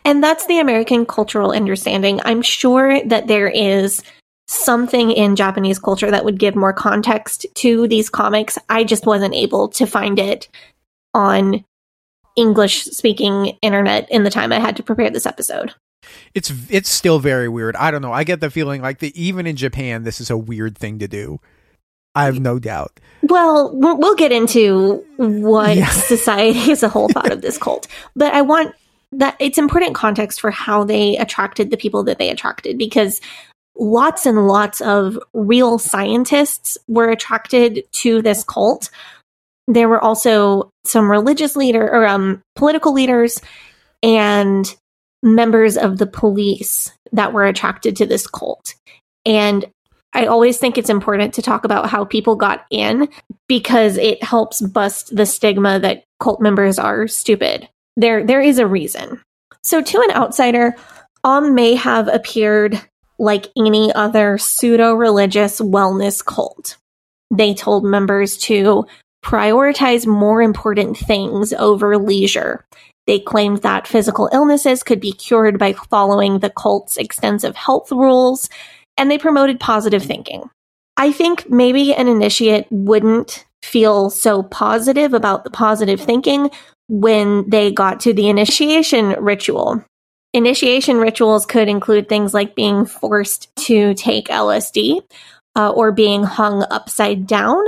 [0.04, 2.20] And that's the American cultural understanding.
[2.24, 4.02] I'm sure that there is
[4.48, 8.58] something in Japanese culture that would give more context to these comics.
[8.68, 10.48] I just wasn't able to find it
[11.14, 11.64] on
[12.36, 15.74] English speaking internet in the time I had to prepare this episode.
[16.34, 17.76] It's it's still very weird.
[17.76, 18.12] I don't know.
[18.12, 21.08] I get the feeling like that even in Japan this is a weird thing to
[21.08, 21.40] do.
[22.14, 22.98] I have no doubt.
[23.22, 25.88] Well, we'll get into what Yeah.
[25.90, 28.74] society as a whole thought of this cult, but I want
[29.12, 33.20] that it's important context for how they attracted the people that they attracted because
[33.78, 38.90] lots and lots of real scientists were attracted to this cult.
[39.66, 43.40] There were also some religious leader or um, political leaders
[44.02, 44.74] and
[45.22, 48.74] members of the police that were attracted to this cult.
[49.24, 49.66] And
[50.12, 53.08] I always think it's important to talk about how people got in
[53.46, 57.68] because it helps bust the stigma that cult members are stupid.
[57.96, 59.20] There there is a reason.
[59.62, 60.74] So to an outsider,
[61.24, 62.80] Om may have appeared
[63.18, 66.76] like any other pseudo-religious wellness cult.
[67.30, 68.86] They told members to
[69.24, 72.64] prioritize more important things over leisure.
[73.06, 78.48] They claimed that physical illnesses could be cured by following the cult's extensive health rules,
[78.96, 80.48] and they promoted positive thinking.
[80.96, 86.50] I think maybe an initiate wouldn't feel so positive about the positive thinking
[86.88, 89.84] when they got to the initiation ritual.
[90.34, 95.00] Initiation rituals could include things like being forced to take LSD
[95.56, 97.62] uh, or being hung upside down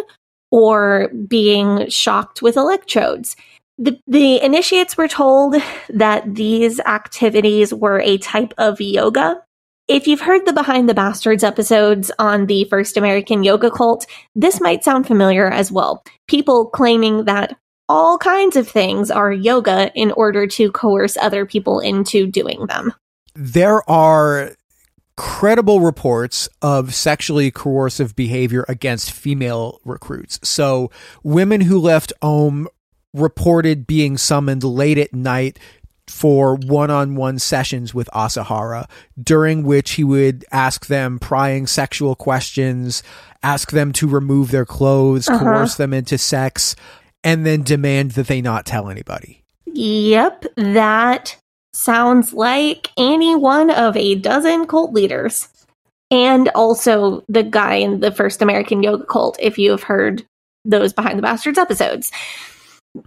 [0.51, 3.35] or being shocked with electrodes.
[3.79, 5.57] The, the initiates were told
[5.89, 9.43] that these activities were a type of yoga.
[9.89, 14.61] If you've heard the Behind the Bastards episodes on the first American yoga cult, this
[14.61, 16.05] might sound familiar as well.
[16.29, 17.57] People claiming that
[17.91, 22.95] all kinds of things are yoga in order to coerce other people into doing them.
[23.35, 24.53] There are
[25.17, 30.39] credible reports of sexually coercive behavior against female recruits.
[30.49, 30.93] So,
[31.25, 32.69] women who left Aum
[33.13, 35.59] reported being summoned late at night
[36.07, 38.89] for one-on-one sessions with Asahara
[39.21, 43.03] during which he would ask them prying sexual questions,
[43.43, 45.39] ask them to remove their clothes, uh-huh.
[45.39, 46.77] coerce them into sex,
[47.25, 49.43] and then demand that they not tell anybody.
[49.67, 51.37] Yep, that
[51.73, 55.49] sounds like any one of a dozen cult leaders.
[56.11, 60.25] And also the guy in the first American yoga cult, if you have heard
[60.65, 62.11] those Behind the Bastards episodes.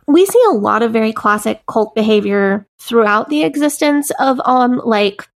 [0.07, 5.27] We see a lot of very classic cult behavior throughout the existence of um like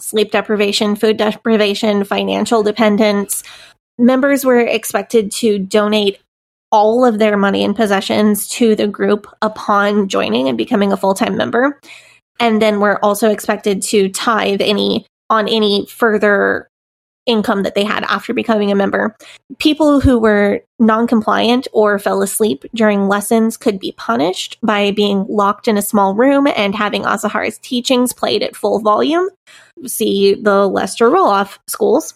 [0.00, 3.42] sleep deprivation, food deprivation, financial dependence.
[3.98, 6.18] Members were expected to donate
[6.74, 11.36] all of their money and possessions to the group upon joining and becoming a full-time
[11.36, 11.80] member.
[12.40, 16.66] And then we're also expected to tithe any on any further
[17.26, 19.14] income that they had after becoming a member.
[19.60, 25.68] People who were non-compliant or fell asleep during lessons could be punished by being locked
[25.68, 29.28] in a small room and having Asahara's teachings played at full volume.
[29.86, 32.14] See the Lester Roloff schools.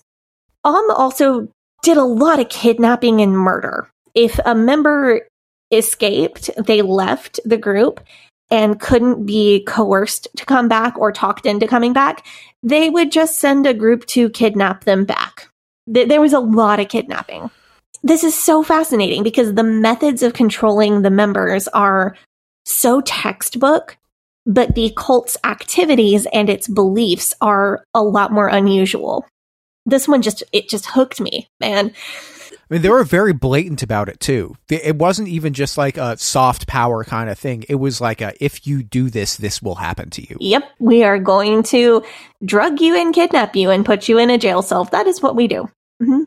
[0.65, 1.47] Um also
[1.85, 5.29] did a lot of kidnapping and murder if a member
[5.71, 8.01] escaped, they left the group
[8.51, 12.27] and couldn't be coerced to come back or talked into coming back,
[12.63, 15.49] they would just send a group to kidnap them back.
[15.87, 17.51] There was a lot of kidnapping.
[18.03, 22.17] This is so fascinating because the methods of controlling the members are
[22.65, 23.97] so textbook,
[24.47, 29.27] but the cult's activities and its beliefs are a lot more unusual.
[29.85, 31.93] This one just, it just hooked me, man.
[32.71, 34.57] I mean, they were very blatant about it too.
[34.69, 37.65] It wasn't even just like a soft power kind of thing.
[37.69, 40.37] It was like a, if you do this, this will happen to you.
[40.39, 40.65] Yep.
[40.79, 42.05] We are going to
[42.45, 44.85] drug you and kidnap you and put you in a jail cell.
[44.85, 45.71] That is what we do.
[46.03, 46.25] Mm-hmm.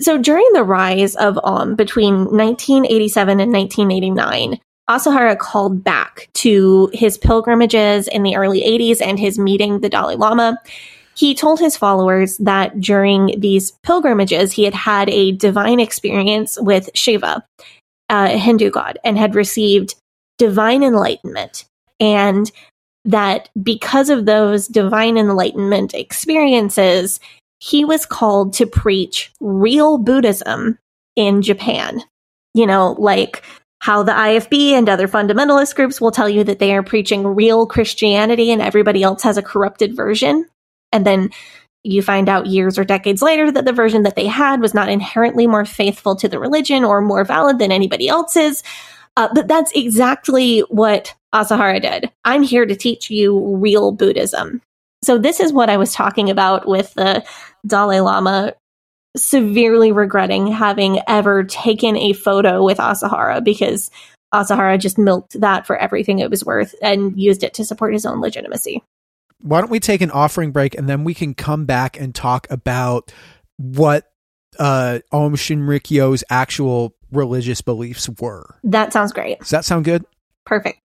[0.00, 7.16] So during the rise of Aum between 1987 and 1989, Asahara called back to his
[7.16, 10.58] pilgrimages in the early 80s and his meeting the Dalai Lama.
[11.14, 16.88] He told his followers that during these pilgrimages, he had had a divine experience with
[16.94, 17.44] Shiva,
[18.08, 19.94] a Hindu god, and had received
[20.38, 21.64] divine enlightenment.
[21.98, 22.50] And
[23.04, 27.20] that because of those divine enlightenment experiences,
[27.58, 30.78] he was called to preach real Buddhism
[31.16, 32.02] in Japan.
[32.54, 33.42] You know, like
[33.80, 37.66] how the IFB and other fundamentalist groups will tell you that they are preaching real
[37.66, 40.46] Christianity and everybody else has a corrupted version.
[40.92, 41.30] And then
[41.82, 44.88] you find out years or decades later that the version that they had was not
[44.88, 48.62] inherently more faithful to the religion or more valid than anybody else's.
[49.16, 52.10] Uh, but that's exactly what Asahara did.
[52.24, 54.62] I'm here to teach you real Buddhism.
[55.02, 57.24] So, this is what I was talking about with the
[57.66, 58.54] Dalai Lama
[59.16, 63.90] severely regretting having ever taken a photo with Asahara because
[64.32, 68.06] Asahara just milked that for everything it was worth and used it to support his
[68.06, 68.82] own legitimacy
[69.42, 72.46] why don't we take an offering break and then we can come back and talk
[72.50, 73.12] about
[73.56, 74.10] what
[74.58, 78.56] uh Aum Shinrikyo's actual religious beliefs were.
[78.64, 79.40] That sounds great.
[79.40, 80.04] Does that sound good?
[80.44, 80.80] Perfect.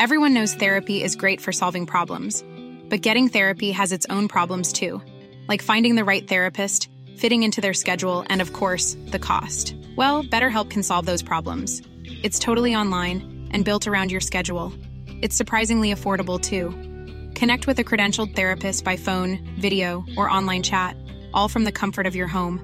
[0.00, 2.44] Everyone knows therapy is great for solving problems,
[2.88, 5.02] but getting therapy has its own problems too,
[5.48, 9.74] like finding the right therapist, fitting into their schedule, and of course, the cost.
[9.96, 11.82] Well, BetterHelp can solve those problems.
[12.22, 14.72] It's totally online and built around your schedule.
[15.20, 16.70] It's surprisingly affordable too.
[17.34, 20.96] Connect with a credentialed therapist by phone, video, or online chat,
[21.34, 22.60] all from the comfort of your home.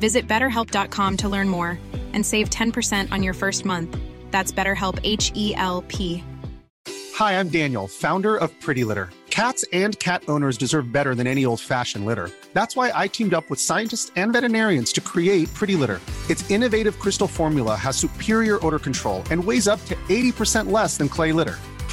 [0.00, 1.78] Visit betterhelp.com to learn more
[2.12, 3.96] and save 10% on your first month.
[4.30, 6.22] That's BetterHelp H E L P.
[7.14, 9.08] Hi, I'm Daniel, founder of Pretty Litter.
[9.30, 12.30] Cats and cat owners deserve better than any old fashioned litter.
[12.52, 16.00] That's why I teamed up with scientists and veterinarians to create Pretty Litter.
[16.28, 21.08] Its innovative crystal formula has superior odor control and weighs up to 80% less than
[21.08, 21.58] clay litter.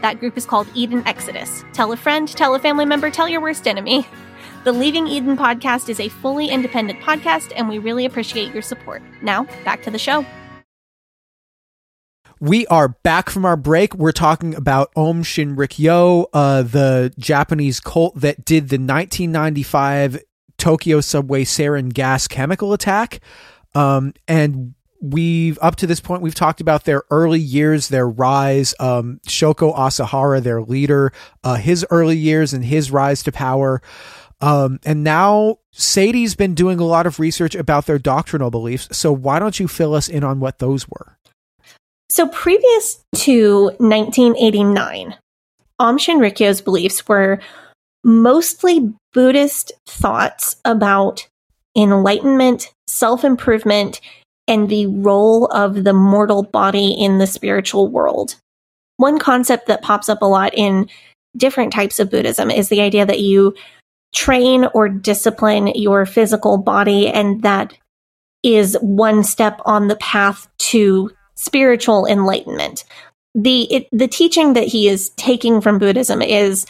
[0.00, 1.64] That group is called Eden Exodus.
[1.72, 4.06] Tell a friend, tell a family member, tell your worst enemy.
[4.64, 9.02] The Leaving Eden podcast is a fully independent podcast, and we really appreciate your support.
[9.20, 10.24] Now, back to the show.
[12.38, 13.94] We are back from our break.
[13.94, 20.22] We're talking about Aum Shinrikyo, uh, the Japanese cult that did the 1995
[20.58, 23.20] Tokyo subway sarin gas chemical attack.
[23.74, 28.74] Um, and we've up to this point we've talked about their early years their rise.
[28.80, 31.12] Um, shoko asahara their leader
[31.44, 33.82] uh, his early years and his rise to power.
[34.40, 38.88] Um, and now sadie's been doing a lot of research about their doctrinal beliefs.
[38.96, 41.16] So why don't you fill us in on what those were?
[42.12, 45.16] So, previous to 1989,
[45.78, 47.40] Aum Shinrikyo's beliefs were
[48.04, 51.26] mostly Buddhist thoughts about
[51.74, 54.02] enlightenment, self improvement,
[54.48, 58.36] and the role of the mortal body in the spiritual world.
[58.96, 60.88] One concept that pops up a lot in
[61.36, 63.54] different types of Buddhism is the idea that you
[64.14, 67.72] train or discipline your physical body, and that
[68.42, 72.84] is one step on the path to spiritual enlightenment.
[73.34, 76.66] The it, the teaching that he is taking from Buddhism is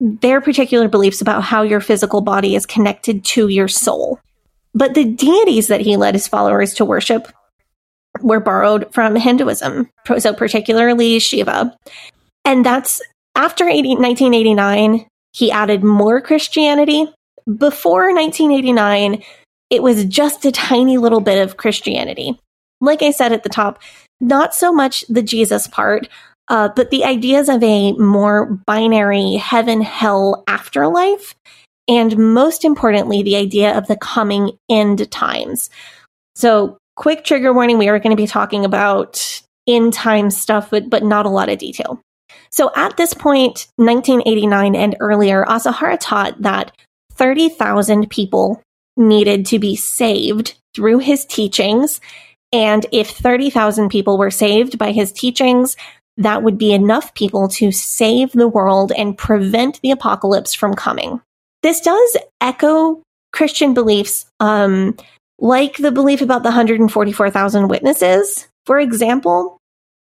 [0.00, 4.18] their particular beliefs about how your physical body is connected to your soul.
[4.74, 7.28] But the deities that he led his followers to worship
[8.20, 11.76] were borrowed from Hinduism, so particularly Shiva.
[12.44, 13.00] And that's
[13.34, 17.06] after 80, 1989, he added more Christianity.
[17.56, 19.22] Before 1989,
[19.70, 22.38] it was just a tiny little bit of Christianity.
[22.80, 23.80] Like I said at the top,
[24.20, 26.08] not so much the Jesus part,
[26.48, 31.34] uh, but the ideas of a more binary heaven hell afterlife.
[31.88, 35.70] And most importantly, the idea of the coming end times.
[36.34, 40.88] So, quick trigger warning we are going to be talking about end time stuff, but,
[40.88, 42.00] but not a lot of detail.
[42.50, 46.72] So, at this point, 1989 and earlier, Asahara taught that
[47.14, 48.62] 30,000 people
[48.96, 52.00] needed to be saved through his teachings.
[52.52, 55.76] And if 30,000 people were saved by his teachings,
[56.18, 61.20] that would be enough people to save the world and prevent the apocalypse from coming.
[61.62, 63.02] This does echo
[63.32, 64.96] Christian beliefs, um,
[65.38, 69.58] like the belief about the 144,000 witnesses, for example.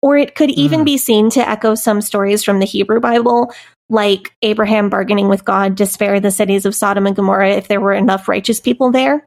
[0.00, 0.84] Or it could even Mm.
[0.84, 3.52] be seen to echo some stories from the Hebrew Bible,
[3.88, 7.80] like Abraham bargaining with God to spare the cities of Sodom and Gomorrah if there
[7.80, 9.24] were enough righteous people there.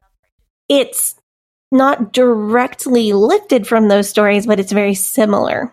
[0.68, 1.14] It's
[1.72, 5.72] not directly lifted from those stories, but it's very similar.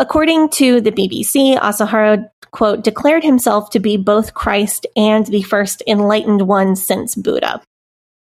[0.00, 5.82] According to the BBC, Asahara, quote, declared himself to be both Christ and the first
[5.86, 7.60] enlightened one since Buddha.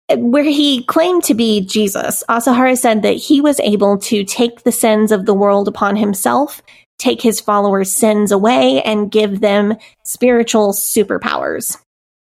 [0.08, 4.72] Where he claimed to be Jesus, Asahara said that he was able to take the
[4.72, 6.62] sins of the world upon himself,
[6.98, 11.76] take his followers' sins away, and give them spiritual superpowers.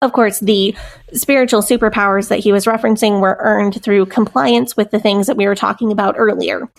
[0.01, 0.73] Of course, the
[1.11, 5.45] spiritual superpowers that he was referencing were earned through compliance with the things that we
[5.45, 6.71] were talking about earlier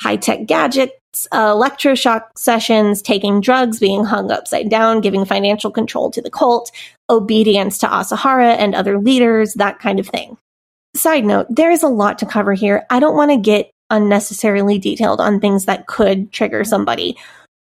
[0.00, 0.92] high tech gadgets,
[1.32, 6.70] uh, electroshock sessions, taking drugs, being hung upside down, giving financial control to the cult,
[7.10, 10.36] obedience to Asahara and other leaders, that kind of thing.
[10.94, 12.86] Side note, there is a lot to cover here.
[12.90, 17.16] I don't want to get unnecessarily detailed on things that could trigger somebody.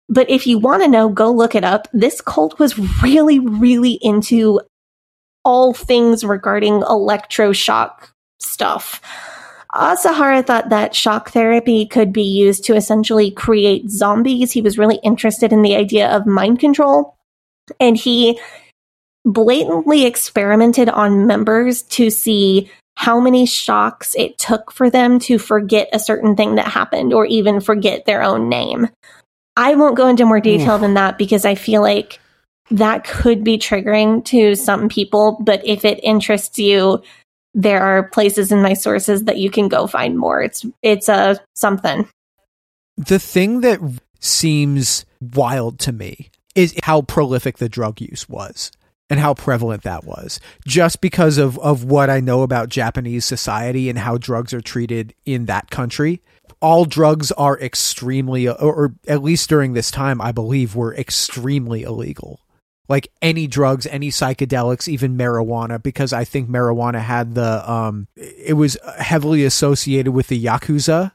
[0.08, 1.88] But if you want to know, go look it up.
[1.92, 4.62] This cult was really, really into
[5.44, 9.02] all things regarding electroshock stuff.
[9.76, 14.52] Asahara thought that shock therapy could be used to essentially create zombies.
[14.52, 17.16] He was really interested in the idea of mind control.
[17.80, 18.40] And he
[19.26, 25.90] blatantly experimented on members to see how many shocks it took for them to forget
[25.92, 28.88] a certain thing that happened or even forget their own name.
[29.58, 32.20] I won't go into more detail than that because I feel like
[32.72, 35.38] that could be triggering to some people.
[35.42, 37.02] But if it interests you,
[37.58, 40.44] there are places in my sources that you can go find more.
[40.44, 42.08] It's it's a something.
[42.98, 43.80] The thing that
[44.20, 48.72] seems wild to me is how prolific the drug use was
[49.10, 53.90] and how prevalent that was just because of, of what I know about Japanese society
[53.90, 56.22] and how drugs are treated in that country.
[56.62, 61.84] all drugs are extremely, or, or at least during this time, I believe, were extremely
[61.84, 62.40] illegal.
[62.88, 68.54] Like any drugs, any psychedelics, even marijuana, because I think marijuana had the, um, it
[68.54, 71.12] was heavily associated with the Yakuza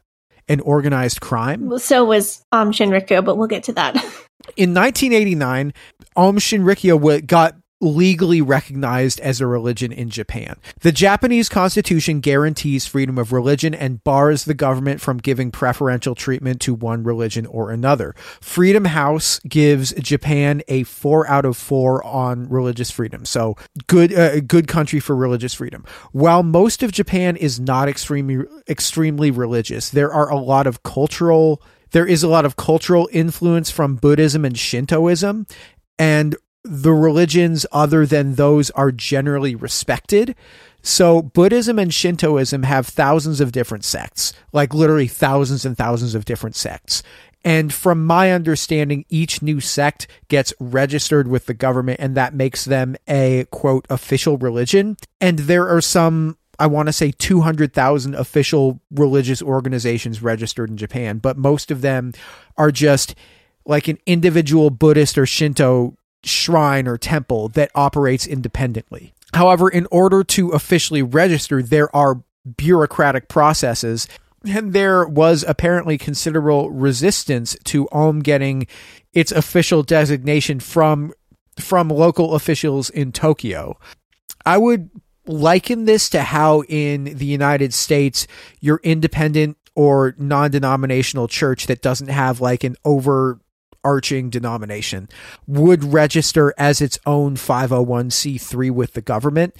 [0.49, 1.79] and organized crime.
[1.79, 3.95] So was um, Shinrikyo, but we'll get to that.
[4.57, 5.73] In 1989,
[6.17, 10.57] Aum Shinrikyo got legally recognized as a religion in Japan.
[10.81, 16.61] The Japanese constitution guarantees freedom of religion and bars the government from giving preferential treatment
[16.63, 18.15] to one religion or another.
[18.41, 23.25] Freedom House gives Japan a 4 out of 4 on religious freedom.
[23.25, 23.57] So,
[23.87, 25.85] good uh, good country for religious freedom.
[26.13, 31.63] While most of Japan is not extremely extremely religious, there are a lot of cultural
[31.93, 35.47] there is a lot of cultural influence from Buddhism and Shintoism
[35.99, 40.35] and the religions other than those are generally respected.
[40.83, 46.25] So Buddhism and Shintoism have thousands of different sects, like literally thousands and thousands of
[46.25, 47.03] different sects.
[47.43, 52.67] And from my understanding, each new sect gets registered with the government and that makes
[52.67, 54.97] them a quote official religion.
[55.21, 61.17] And there are some I want to say 200,000 official religious organizations registered in Japan,
[61.17, 62.13] but most of them
[62.59, 63.15] are just
[63.65, 69.15] like an individual Buddhist or Shinto shrine or temple that operates independently.
[69.35, 72.23] However, in order to officially register, there are
[72.57, 74.09] bureaucratic processes.
[74.45, 78.67] And there was apparently considerable resistance to Aum getting
[79.13, 81.13] its official designation from
[81.59, 83.79] from local officials in Tokyo.
[84.47, 84.89] I would
[85.27, 88.27] liken this to how in the United States
[88.61, 92.77] your independent or non-denominational church that doesn't have like an
[93.85, 95.09] overarching denomination
[95.47, 99.55] would register as its own 501c3 with the government.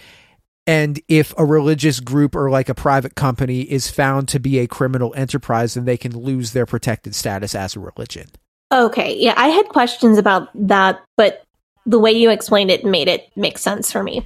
[0.67, 4.67] And if a religious group or like a private company is found to be a
[4.67, 8.29] criminal enterprise then they can lose their protected status as a religion.
[8.73, 11.43] Okay, yeah, I had questions about that, but
[11.87, 14.23] the way you explained it made it make sense for me.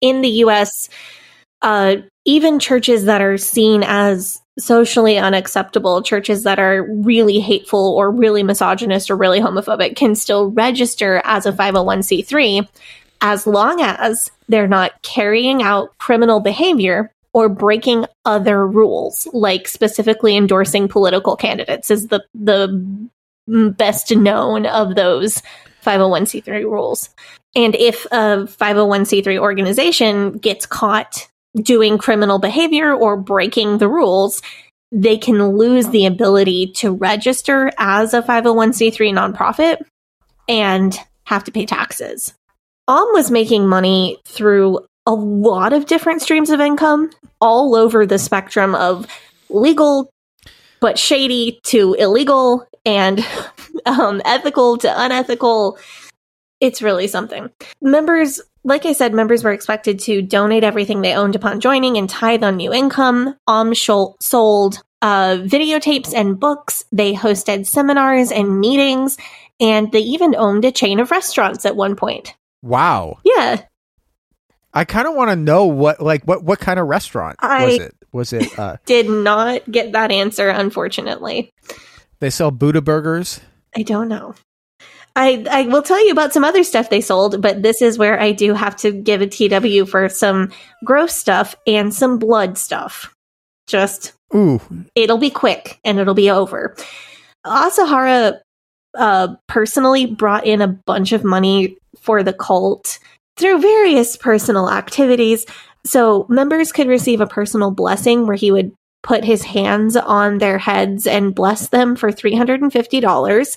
[0.00, 0.88] In the US,
[1.62, 8.10] uh, even churches that are seen as socially unacceptable, churches that are really hateful or
[8.10, 12.68] really misogynist or really homophobic, can still register as a 501c3
[13.22, 20.36] as long as they're not carrying out criminal behavior or breaking other rules, like specifically
[20.36, 23.08] endorsing political candidates is the the
[23.76, 25.42] best known of those
[25.84, 27.08] 501c3 rules.
[27.54, 34.42] And if a 501c3 organization gets caught doing criminal behavior or breaking the rules,
[34.90, 39.78] they can lose the ability to register as a 501c3 nonprofit
[40.48, 42.34] and have to pay taxes.
[42.88, 48.18] Aum was making money through a lot of different streams of income all over the
[48.18, 49.06] spectrum of
[49.48, 50.10] legal
[50.80, 53.24] but shady to illegal and
[53.86, 55.78] um, ethical to unethical.
[56.60, 57.50] It's really something.
[57.80, 62.08] Members, like I said, members were expected to donate everything they owned upon joining and
[62.08, 63.36] tithe on new income.
[63.48, 66.84] Aum sold uh, videotapes and books.
[66.92, 69.16] They hosted seminars and meetings,
[69.60, 72.34] and they even owned a chain of restaurants at one point.
[72.62, 73.62] wow Yeah,
[74.72, 77.78] i kind of want to know what like what what kind of restaurant I- was
[77.78, 81.50] it was it uh did not get that answer, unfortunately.
[82.20, 83.40] they sell buddha burgers
[83.76, 84.34] I don't know.
[85.16, 88.20] I I will tell you about some other stuff they sold, but this is where
[88.20, 90.50] I do have to give a TW for some
[90.84, 93.14] gross stuff and some blood stuff.
[93.66, 94.60] Just ooh
[94.94, 96.74] it'll be quick and it'll be over.
[97.44, 98.40] Asahara
[98.94, 102.98] uh, personally brought in a bunch of money for the cult
[103.36, 105.46] through various personal activities.
[105.84, 110.58] So members could receive a personal blessing where he would put his hands on their
[110.58, 113.56] heads and bless them for $350.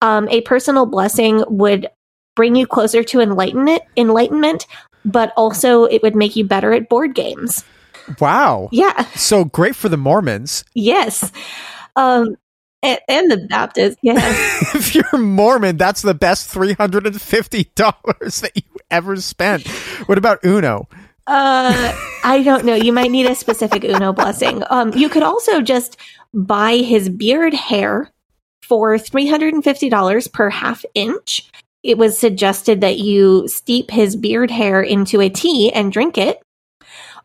[0.00, 1.88] Um, a personal blessing would
[2.36, 4.66] bring you closer to enlightenment, enlightenment,
[5.04, 7.64] but also it would make you better at board games.
[8.20, 9.06] wow Yeah.
[9.14, 11.30] so great for the mormons Yes.
[11.96, 12.36] Um,
[12.82, 13.98] and, and the Baptist.
[14.02, 14.14] Yeah.
[14.74, 17.74] if you're mormon that's the best $350
[18.40, 19.66] that you ever spent
[20.06, 20.86] what about uno
[21.26, 22.74] Uh, I don't know.
[22.74, 24.62] You might need a specific Uno blessing.
[24.68, 25.96] Um, you could also just
[26.34, 28.10] buy his beard hair
[28.64, 31.48] for $350 per half inch.
[31.82, 36.40] It was suggested that you steep his beard hair into a tea and drink it.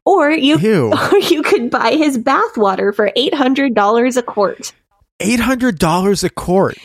[0.05, 0.93] Or you, Ew.
[1.11, 4.73] or you could buy his bath water for $800 a quart.
[5.19, 6.77] $800 a quart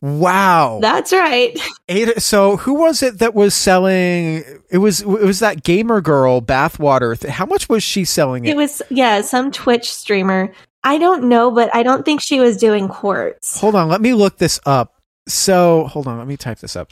[0.00, 1.58] wow That's right.
[1.88, 6.40] Eight, so who was it that was selling it was it was that gamer girl
[6.40, 10.52] bathwater th- how much was she selling it, It was, yeah, some Twitch streamer.
[10.82, 13.60] I don't know, but I don't think she was doing quarts.
[13.60, 14.94] Hold on, let me look this up.
[15.28, 16.90] So, hold on, let me type this up.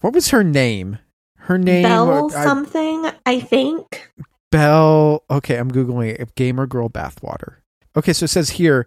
[0.00, 0.98] What was her name?
[1.38, 4.10] Her name Bell I- something, I think.
[4.50, 5.24] Bell.
[5.30, 6.34] Okay, I'm googling it.
[6.34, 7.56] Gamer girl bathwater.
[7.96, 8.86] Okay, so it says here,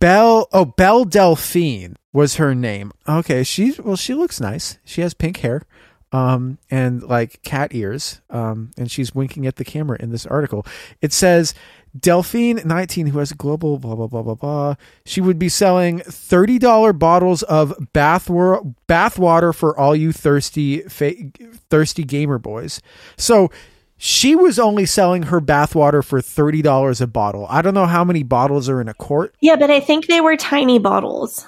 [0.00, 0.48] Belle.
[0.52, 2.92] Oh, Belle Delphine was her name.
[3.08, 3.96] Okay, she's well.
[3.96, 4.78] She looks nice.
[4.84, 5.62] She has pink hair,
[6.16, 8.20] um, and like cat ears.
[8.30, 10.66] Um, and she's winking at the camera in this article.
[11.00, 11.54] It says.
[11.98, 14.74] Delphine, 19, who has global blah blah blah blah blah.
[15.06, 20.82] She would be selling $30 bottles of bath wor- bath water for all you thirsty
[20.82, 21.14] fa-
[21.70, 22.82] thirsty gamer boys.
[23.16, 23.50] So
[23.96, 27.46] she was only selling her bathwater for $30 a bottle.
[27.48, 29.34] I don't know how many bottles are in a quart.
[29.40, 31.46] Yeah, but I think they were tiny bottles.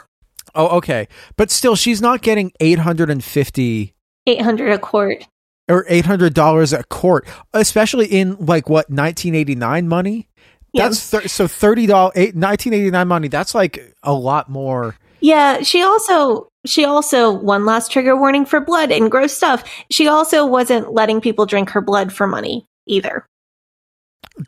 [0.55, 1.09] Oh, okay.
[1.37, 3.95] But still, she's not getting 850
[4.29, 5.27] 800 a quart.
[5.69, 10.29] or $800 a quart, especially in like what, 1989 money?
[10.73, 10.85] Yeah.
[10.89, 11.83] That's thir- so $30,
[12.17, 13.29] eight, 1989 money.
[13.29, 14.97] That's like a lot more.
[15.21, 19.65] Yeah, she also she also one last trigger warning for blood and gross stuff.
[19.91, 23.27] She also wasn't letting people drink her blood for money either.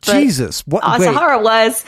[0.01, 0.61] Jesus.
[0.67, 0.83] What?
[0.99, 1.07] wait.
[1.09, 1.83] Asahara was.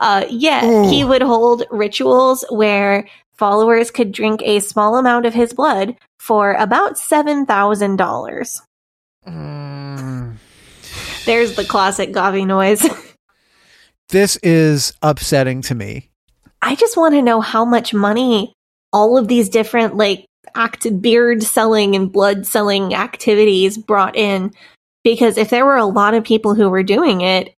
[0.00, 0.88] Uh, yeah, Oh.
[0.90, 6.54] he would hold rituals where followers could drink a small amount of his blood for
[6.54, 8.62] about seven thousand dollars.
[9.26, 10.36] Mm.
[11.24, 12.86] There's the classic Gavi noise.
[14.10, 16.10] This is upsetting to me.
[16.62, 18.54] I just want to know how much money
[18.92, 24.52] all of these different like act beard selling and blood selling activities brought in
[25.02, 27.54] because if there were a lot of people who were doing it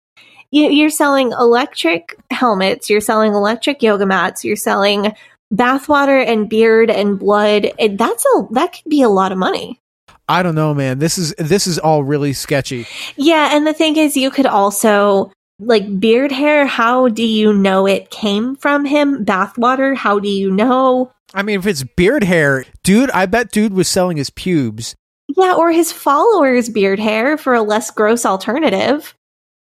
[0.50, 5.12] you, you're selling electric helmets you're selling electric yoga mats you're selling
[5.54, 9.80] bathwater and beard and blood and that's a that could be a lot of money
[10.28, 10.98] I don't know, man.
[10.98, 12.86] This is this is all really sketchy.
[13.16, 15.30] yeah and the thing is you could also
[15.60, 20.50] like beard hair how do you know it came from him bathwater how do you
[20.50, 24.94] know I mean, if it's beard hair, dude, I bet dude was selling his pubes.
[25.28, 29.14] Yeah, or his followers' beard hair for a less gross alternative.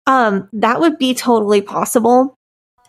[0.07, 2.35] Um, that would be totally possible.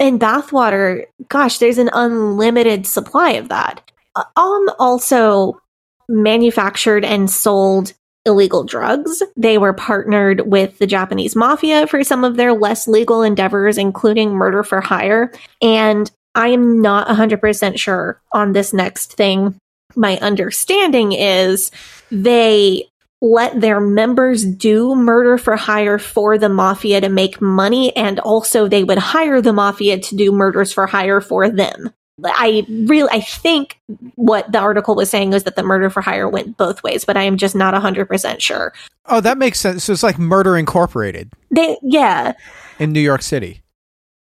[0.02, 3.92] And bathwater, gosh, there's an unlimited supply of that.
[4.16, 5.62] Um, also
[6.10, 7.94] manufactured and sold
[8.26, 9.22] illegal drugs.
[9.38, 14.32] They were partnered with the Japanese mafia for some of their less legal endeavors, including
[14.32, 15.32] murder for hire.
[15.62, 19.56] And I am not 100% sure on this next thing.
[19.96, 21.70] My understanding is
[22.10, 22.90] they
[23.22, 28.68] let their members do murder for hire for the mafia to make money, and also
[28.68, 31.92] they would hire the mafia to do murders for hire for them.
[32.24, 33.80] I really, I think
[34.16, 37.18] what the article was saying was that the murder for hire went both ways, but
[37.18, 38.74] I am just not 100% sure.
[39.06, 39.84] Oh, that makes sense.
[39.84, 42.34] So it's like Murder Incorporated They, yeah.
[42.80, 43.62] in New York City.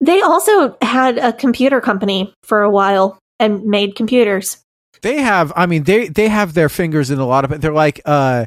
[0.00, 4.58] They also had a computer company for a while and made computers.
[5.00, 7.60] They have, I mean, they they have their fingers in a lot of it.
[7.60, 8.46] They're like, uh,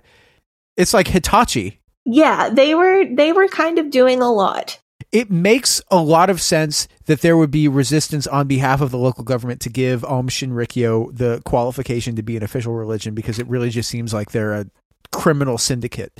[0.78, 1.80] it's like Hitachi.
[2.05, 4.80] Yeah, they were, they were kind of doing a lot.
[5.11, 8.97] It makes a lot of sense that there would be resistance on behalf of the
[8.97, 13.47] local government to give Aum Shinrikyo the qualification to be an official religion because it
[13.47, 14.67] really just seems like they're a
[15.11, 16.17] criminal syndicate.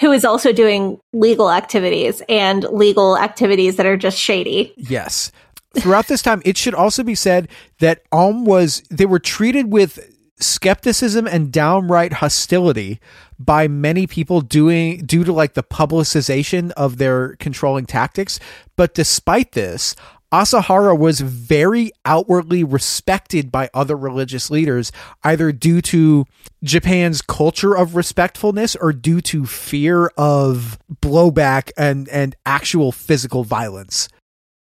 [0.00, 4.72] who is also doing legal activities and legal activities that are just shady.
[4.76, 5.30] Yes.
[5.76, 7.48] Throughout this time, it should also be said
[7.80, 13.00] that Aum was, they were treated with skepticism and downright hostility
[13.38, 18.40] by many people doing due to like the publicization of their controlling tactics.
[18.76, 19.94] But despite this,
[20.32, 24.90] Asahara was very outwardly respected by other religious leaders,
[25.22, 26.24] either due to
[26.64, 34.08] Japan's culture of respectfulness or due to fear of blowback and, and actual physical violence.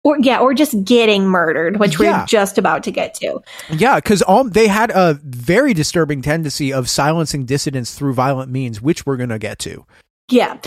[0.06, 2.22] Or yeah, or just getting murdered, which Yeah.
[2.22, 3.42] we're just about to get to.
[3.72, 8.80] Yeah, because all they had a very disturbing tendency of silencing dissidents through violent means,
[8.82, 9.84] which we're going to get to.
[10.30, 10.58] Yeah.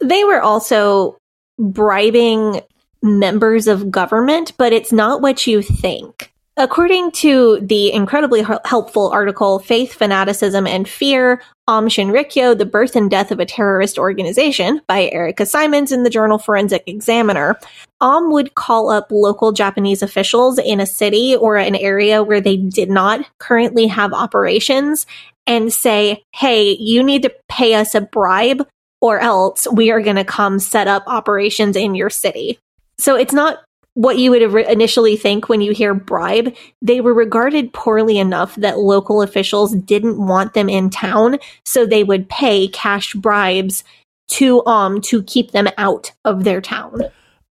[0.00, 1.18] They were also
[1.58, 2.62] bribing
[3.02, 6.32] members of government, but it's not what you think.
[6.58, 13.10] According to the incredibly helpful article Faith, Fanaticism, and Fear, Aum Shinrikyo, The Birth and
[13.10, 17.58] Death of a Terrorist Organization by Erica Simons in the journal Forensic Examiner,
[18.00, 22.56] Aum would call up local Japanese officials in a city or an area where they
[22.56, 25.06] did not currently have operations
[25.46, 28.66] and say, hey, you need to pay us a bribe
[29.02, 32.58] or else we are going to come set up operations in your city.
[32.98, 33.58] So it's not
[33.96, 36.54] what you would initially think when you hear bribe.
[36.82, 42.04] They were regarded poorly enough that local officials didn't want them in town, so they
[42.04, 43.84] would pay cash bribes
[44.28, 47.00] to um to keep them out of their town.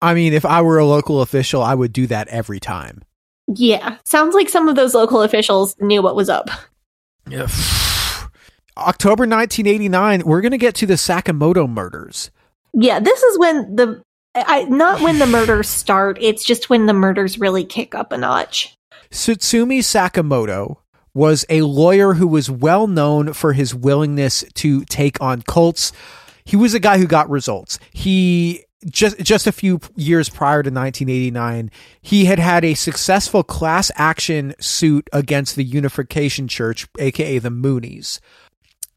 [0.02, 3.04] I mean, if I were a local official, I would do that every time.
[3.48, 6.50] Yeah, sounds like some of those local officials knew what was up.
[7.30, 7.48] Yeah.
[8.78, 12.32] October 1989, we're going to get to the Sakamoto murders.
[12.74, 14.04] Yeah, this is when the
[14.36, 16.18] I, not when the murders start.
[16.20, 18.76] It's just when the murders really kick up a notch.
[19.12, 20.78] Tsutsumi Sakamoto
[21.14, 25.92] was a lawyer who was well known for his willingness to take on cults.
[26.44, 27.78] He was a guy who got results.
[27.92, 31.72] He just just a few years prior to 1989,
[32.02, 38.20] he had had a successful class action suit against the Unification Church, aka the Moonies.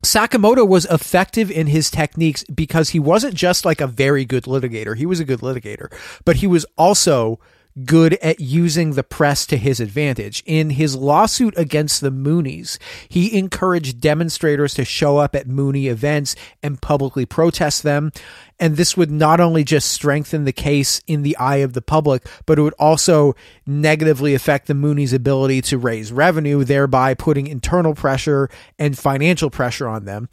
[0.07, 4.97] Sakamoto was effective in his techniques because he wasn't just like a very good litigator.
[4.97, 5.93] He was a good litigator,
[6.25, 7.41] but he was also
[7.85, 10.43] good at using the press to his advantage.
[10.47, 12.79] In his lawsuit against the Moonies,
[13.09, 18.13] he encouraged demonstrators to show up at Moonie events and publicly protest them.
[18.59, 22.27] And this would not only just strengthen the case in the eye of the public,
[22.47, 23.35] but it would also
[23.67, 28.49] negatively affect the Moonies' ability to raise revenue, thereby putting internal pressure
[28.79, 30.29] and financial pressure on them.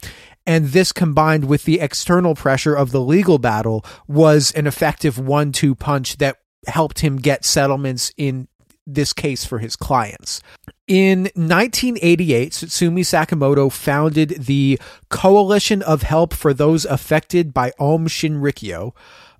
[0.46, 5.52] And this combined with the external pressure of the legal battle was an effective one
[5.52, 8.48] two punch that helped him get settlements in
[8.86, 10.40] this case for his clients.
[10.86, 14.78] In 1988, Tsutsumi Sakamoto founded the
[15.08, 18.92] Coalition of Help for Those Affected by Aum Shinrikyo.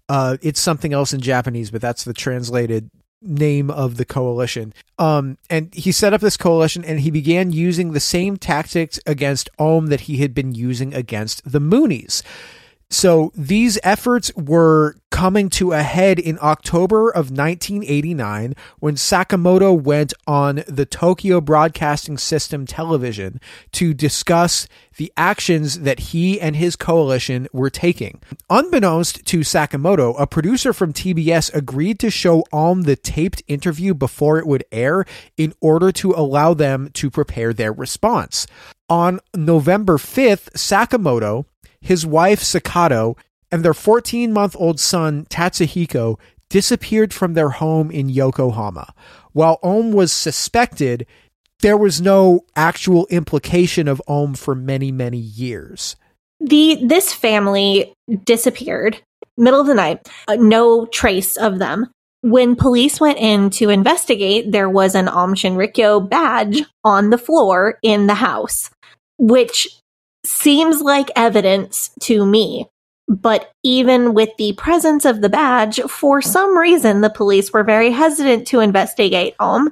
[0.09, 2.91] Uh, it's something else in Japanese, but that's the translated
[3.25, 4.73] name of the coalition.
[4.99, 9.49] Um, and he set up this coalition and he began using the same tactics against
[9.59, 12.23] Aum that he had been using against the Moonies.
[12.95, 20.15] So these efforts were coming to a head in October of 1989 when Sakamoto went
[20.29, 23.41] on the Tokyo Broadcasting System television
[23.73, 28.21] to discuss the actions that he and his coalition were taking.
[28.49, 34.39] Unbeknownst to Sakamoto, a producer from TBS agreed to show Aum the taped interview before
[34.39, 35.05] it would air
[35.37, 38.47] in order to allow them to prepare their response.
[38.89, 41.47] On November 5th, Sakamoto
[41.85, 43.17] his wife Sakato,
[43.53, 46.19] and their 14 month old son Tatsuhiko
[46.49, 48.95] disappeared from their home in Yokohama.
[49.33, 51.07] While Aum was suspected,
[51.61, 55.97] there was no actual implication of Aum for many, many years.
[56.41, 59.01] The this family disappeared
[59.37, 60.09] middle of the night.
[60.27, 61.91] Uh, no trace of them.
[62.23, 67.79] When police went in to investigate, there was an Aum Shinrikyo badge on the floor
[67.83, 68.71] in the house,
[69.19, 69.69] which
[70.25, 72.69] seems like evidence to me.
[73.07, 77.91] But even with the presence of the badge, for some reason, the police were very
[77.91, 79.71] hesitant to investigate Aum.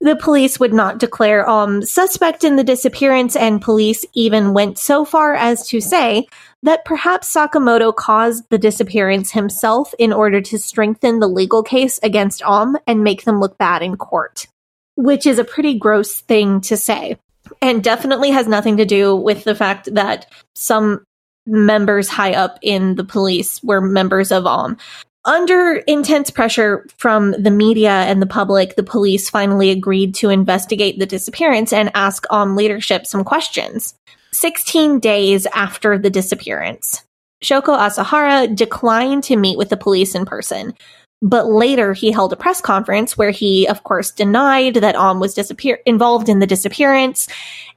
[0.00, 5.04] The police would not declare Aum suspect in the disappearance, and police even went so
[5.04, 6.26] far as to say
[6.62, 12.42] that perhaps Sakamoto caused the disappearance himself in order to strengthen the legal case against
[12.42, 14.46] Aum and make them look bad in court,
[14.94, 17.16] which is a pretty gross thing to say
[17.62, 21.04] and definitely has nothing to do with the fact that some
[21.46, 24.76] members high up in the police were members of Aum.
[25.24, 30.98] Under intense pressure from the media and the public, the police finally agreed to investigate
[30.98, 33.94] the disappearance and ask Aum leadership some questions.
[34.32, 37.02] 16 days after the disappearance,
[37.42, 40.74] Shoko Asahara declined to meet with the police in person,
[41.20, 45.34] but later he held a press conference where he, of course, denied that Aum was
[45.34, 47.28] disappear- involved in the disappearance.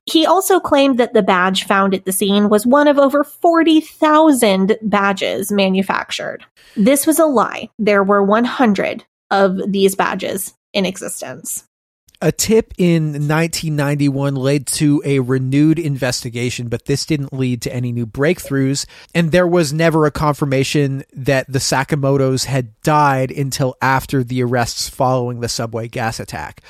[0.05, 4.77] He also claimed that the badge found at the scene was one of over 40,000
[4.81, 6.43] badges manufactured.
[6.75, 7.69] This was a lie.
[7.77, 11.65] There were 100 of these badges in existence.
[12.24, 17.91] A tip in 1991 led to a renewed investigation, but this didn't lead to any
[17.91, 18.86] new breakthroughs.
[19.15, 24.88] And there was never a confirmation that the Sakamotos had died until after the arrests
[24.88, 26.61] following the subway gas attack.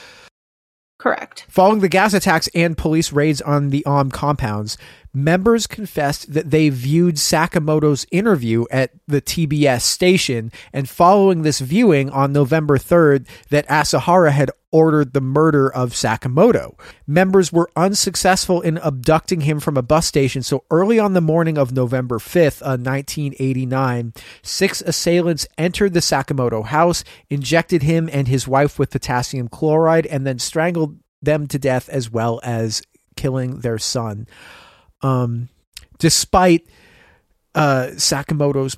[1.01, 1.47] Correct.
[1.49, 4.77] Following the gas attacks and police raids on the Aum compounds,
[5.13, 12.09] members confessed that they viewed Sakamoto's interview at the TBS station, and following this viewing
[12.09, 16.79] on November 3rd, that Asahara had ordered the murder of Sakamoto.
[17.05, 21.57] Members were unsuccessful in abducting him from a bus station, so early on the morning
[21.57, 28.47] of November 5th, uh, 1989, six assailants entered the Sakamoto house, injected him and his
[28.47, 32.81] wife with potassium chloride, and then strangled them to death as well as
[33.15, 34.25] killing their son.
[35.03, 35.49] Um,
[35.97, 36.67] despite
[37.55, 38.77] uh, Sakamoto's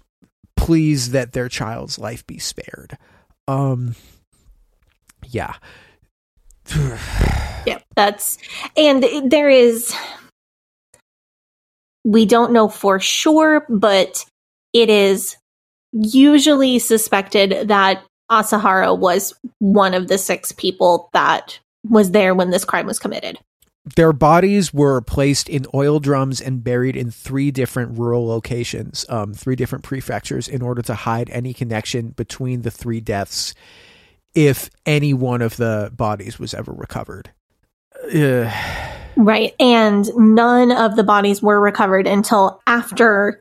[0.55, 2.97] pleas that their child's life be spared.
[3.47, 3.95] Um,
[5.27, 5.55] yeah.
[7.65, 8.37] yeah, that's
[8.77, 9.93] and there is
[12.05, 14.25] we don't know for sure, but
[14.73, 15.37] it is
[15.91, 22.65] usually suspected that Asahara was one of the six people that was there when this
[22.65, 23.37] crime was committed.
[23.85, 29.33] Their bodies were placed in oil drums and buried in three different rural locations, um,
[29.33, 33.53] three different prefectures, in order to hide any connection between the three deaths
[34.33, 37.31] if any one of the bodies was ever recovered.
[38.13, 38.51] Ugh.
[39.15, 39.53] Right.
[39.59, 43.39] And none of the bodies were recovered until after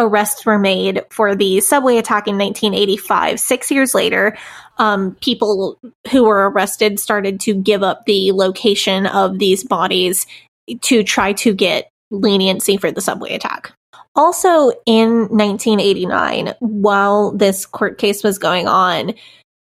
[0.00, 3.38] arrests were made for the subway attack in 1985.
[3.38, 4.36] Six years later,
[4.78, 5.78] um, people
[6.10, 10.26] who were arrested started to give up the location of these bodies
[10.82, 13.72] to try to get leniency for the subway attack.
[14.16, 19.14] Also, in 1989, while this court case was going on,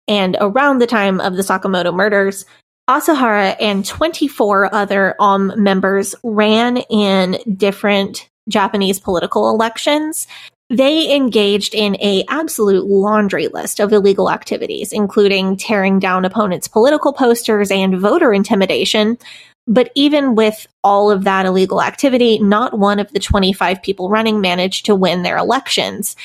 [0.08, 2.44] and around the time of the Sakamoto murders,
[2.90, 10.26] Asahara and 24 other Aum members ran in different Japanese political elections.
[10.70, 17.12] They engaged in a absolute laundry list of illegal activities, including tearing down opponents' political
[17.12, 19.18] posters and voter intimidation.
[19.66, 24.40] But even with all of that illegal activity, not one of the 25 people running
[24.40, 26.16] managed to win their elections.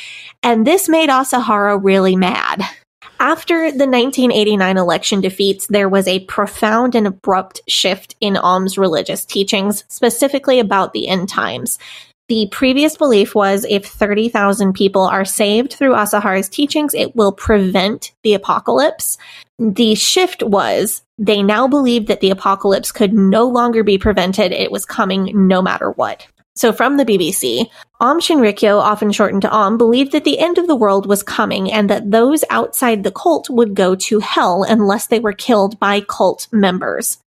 [0.42, 2.64] And this made Asahara really mad.
[3.20, 9.26] After the 1989 election defeats, there was a profound and abrupt shift in Aum's religious
[9.26, 11.80] teachings, specifically about the end times.
[12.30, 18.12] The previous belief was if 30,000 people are saved through Asahara's teachings, it will prevent
[18.24, 19.18] the apocalypse.
[19.58, 24.52] The shift was they now believed that the apocalypse could no longer be prevented.
[24.52, 26.28] It was coming no matter what.
[26.58, 27.68] So from the BBC,
[28.02, 31.72] Aum Shinrikyo, often shortened to Aum, believed that the end of the world was coming
[31.72, 36.02] and that those outside the cult would go to hell unless they were killed by
[36.02, 37.20] cult members.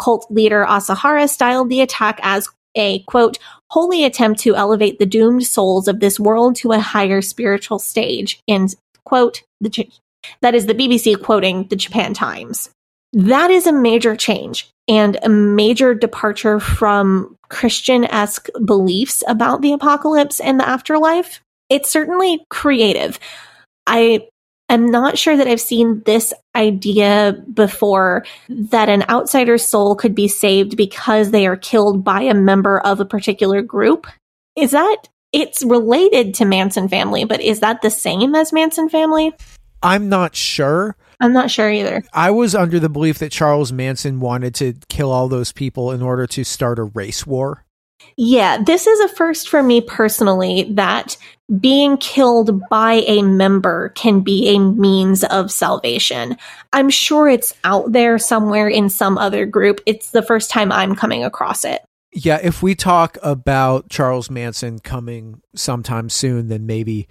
[0.00, 3.38] Cult leader Asahara styled the attack as a quote,
[3.72, 8.38] holy attempt to elevate the doomed souls of this world to a higher spiritual stage,
[8.46, 8.74] end
[9.06, 9.88] quote, the,
[10.42, 12.68] that is the BBC quoting the Japan Times.
[13.14, 19.72] That is a major change and a major departure from Christian esque beliefs about the
[19.72, 21.40] apocalypse and the afterlife.
[21.70, 23.18] It's certainly creative.
[23.86, 24.28] I
[24.74, 30.28] am not sure that I've seen this idea before that an outsider's soul could be
[30.28, 34.06] saved because they are killed by a member of a particular group.
[34.56, 39.32] Is that it's related to Manson family, but is that the same as Manson family?
[39.82, 40.96] I'm not sure.
[41.20, 42.02] I'm not sure either.
[42.12, 46.02] I was under the belief that Charles Manson wanted to kill all those people in
[46.02, 47.64] order to start a race war.
[48.16, 51.16] Yeah, this is a first for me personally that
[51.60, 56.36] being killed by a member can be a means of salvation.
[56.72, 59.80] I'm sure it's out there somewhere in some other group.
[59.86, 61.82] It's the first time I'm coming across it.
[62.14, 67.08] Yeah, if we talk about Charles Manson coming sometime soon, then maybe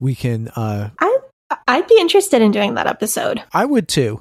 [0.00, 1.18] we can uh I
[1.66, 3.42] I'd be interested in doing that episode.
[3.52, 4.20] I would too.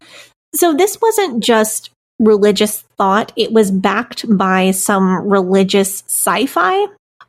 [0.56, 1.90] So this wasn't just
[2.20, 6.86] religious thought, it was backed by some religious sci fi.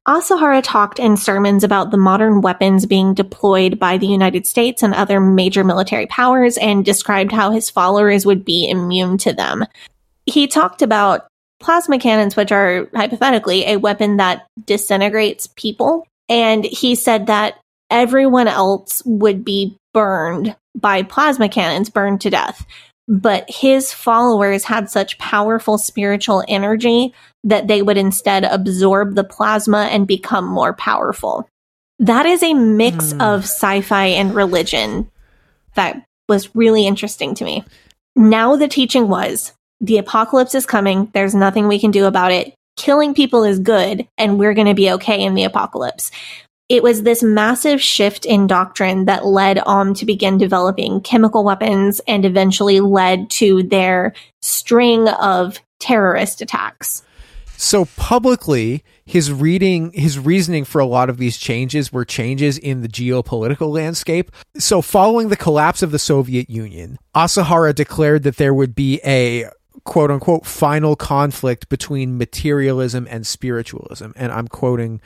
[0.06, 4.92] Asahara talked in sermons about the modern weapons being deployed by the United States and
[4.92, 9.64] other major military powers and described how his followers would be immune to them.
[10.26, 11.26] He talked about
[11.58, 16.06] plasma cannons, which are hypothetically a weapon that disintegrates people.
[16.28, 17.58] And he said that
[17.90, 22.66] everyone else would be burned by plasma cannons, burned to death.
[23.06, 27.12] But his followers had such powerful spiritual energy
[27.44, 31.46] that they would instead absorb the plasma and become more powerful.
[31.98, 33.20] That is a mix Hmm.
[33.20, 35.10] of sci fi and religion
[35.74, 37.64] that was really interesting to me.
[38.16, 41.10] Now, the teaching was the apocalypse is coming.
[41.12, 42.54] There's nothing we can do about it.
[42.76, 46.10] Killing people is good, and we're going to be okay in the apocalypse
[46.68, 52.00] it was this massive shift in doctrine that led Aum to begin developing chemical weapons
[52.06, 57.02] and eventually led to their string of terrorist attacks.
[57.56, 62.82] So publicly, his reading, his reasoning for a lot of these changes were changes in
[62.82, 64.30] the geopolitical landscape.
[64.56, 69.50] So following the collapse of the Soviet Union, Asahara declared that there would be a
[69.84, 74.10] quote unquote final conflict between materialism and spiritualism.
[74.16, 75.00] And I'm quoting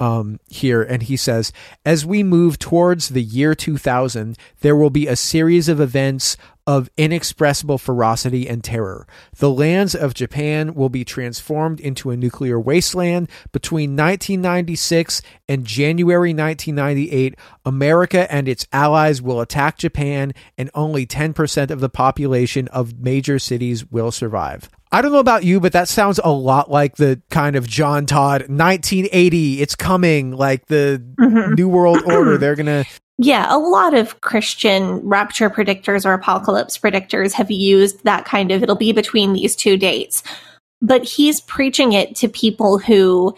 [0.00, 1.52] um, here, and he says,
[1.84, 6.88] as we move towards the year 2000, there will be a series of events of
[6.96, 9.06] inexpressible ferocity and terror.
[9.36, 13.28] The lands of Japan will be transformed into a nuclear wasteland.
[13.52, 17.34] Between 1996 and January 1998,
[17.64, 23.38] America and its allies will attack Japan, and only 10% of the population of major
[23.38, 24.70] cities will survive.
[24.92, 28.06] I don't know about you, but that sounds a lot like the kind of John
[28.06, 29.62] Todd 1980.
[29.62, 31.56] It's coming, like the Mhm.
[31.56, 32.36] New World Order.
[32.38, 32.84] They're gonna
[33.18, 38.62] Yeah, a lot of Christian rapture predictors or apocalypse predictors have used that kind of,
[38.62, 40.22] it'll be between these two dates.
[40.80, 43.36] But he's preaching it to people who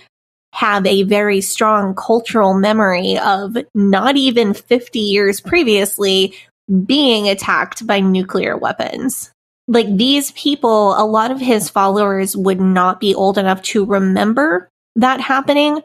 [0.55, 6.35] have a very strong cultural memory of not even 50 years previously
[6.87, 9.33] being attacked by nuclear weapons.
[9.73, 14.69] Like these people, a lot of his followers would not be old enough to remember
[14.97, 15.83] that happening,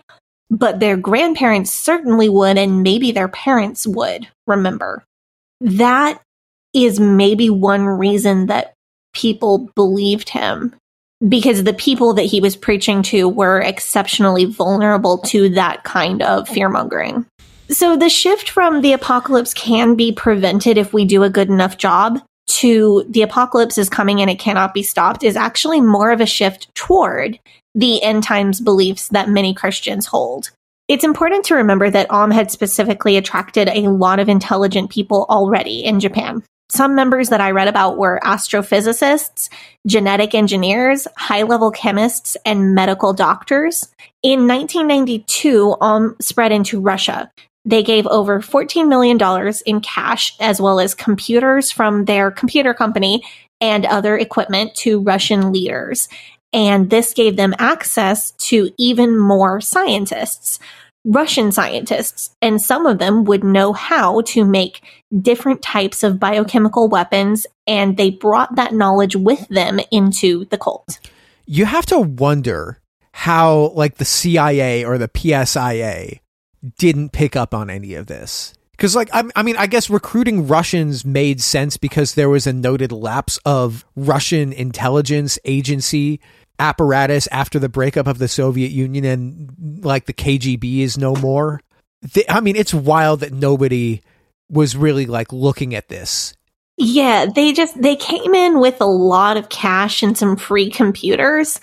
[0.49, 5.05] but their grandparents certainly would, and maybe their parents would remember.
[5.61, 6.21] That
[6.73, 8.73] is maybe one reason that
[9.13, 10.75] people believed him
[11.25, 16.49] because the people that he was preaching to were exceptionally vulnerable to that kind of
[16.49, 17.25] fear mongering.
[17.69, 21.77] So the shift from the apocalypse can be prevented if we do a good enough
[21.77, 26.21] job to the apocalypse is coming and it cannot be stopped is actually more of
[26.21, 27.39] a shift toward
[27.75, 30.51] the end times beliefs that many Christians hold.
[30.87, 35.83] It's important to remember that Aum had specifically attracted a lot of intelligent people already
[35.83, 36.43] in Japan.
[36.69, 39.49] Some members that I read about were astrophysicists,
[39.85, 43.87] genetic engineers, high level chemists, and medical doctors.
[44.23, 47.31] In 1992, Aum spread into Russia.
[47.67, 49.19] They gave over $14 million
[49.65, 53.23] in cash, as well as computers from their computer company
[53.59, 56.07] and other equipment to Russian leaders.
[56.53, 60.59] And this gave them access to even more scientists.
[61.03, 64.81] Russian scientists, and some of them would know how to make
[65.21, 70.99] different types of biochemical weapons, and they brought that knowledge with them into the cult.
[71.45, 72.79] You have to wonder
[73.13, 76.19] how, like, the CIA or the PSIA
[76.77, 78.53] didn't pick up on any of this.
[78.71, 82.53] Because, like, I, I, mean, I guess recruiting Russians made sense because there was a
[82.53, 86.19] noted lapse of Russian intelligence agency
[86.59, 91.61] apparatus after the breakup of the Soviet Union and like the KGB is no more.
[92.29, 94.01] I mean, it's wild that nobody
[94.49, 96.35] was really like looking at this.
[96.77, 101.59] Yeah, they just they came in with a lot of cash and some free computers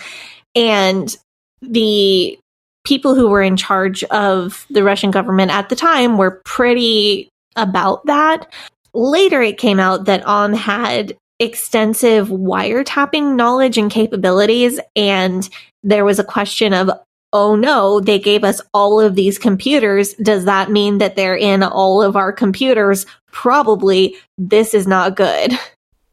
[0.56, 1.16] and
[1.62, 2.38] the
[2.84, 8.04] people who were in charge of the Russian government at the time were pretty about
[8.06, 8.52] that.
[8.92, 14.78] Later it came out that Aum had extensive wiretapping knowledge and capabilities.
[14.94, 15.48] And
[15.82, 16.90] there was a question of,
[17.32, 20.14] oh no, they gave us all of these computers.
[20.14, 23.06] Does that mean that they're in all of our computers?
[23.32, 24.16] Probably.
[24.38, 25.52] This is not good.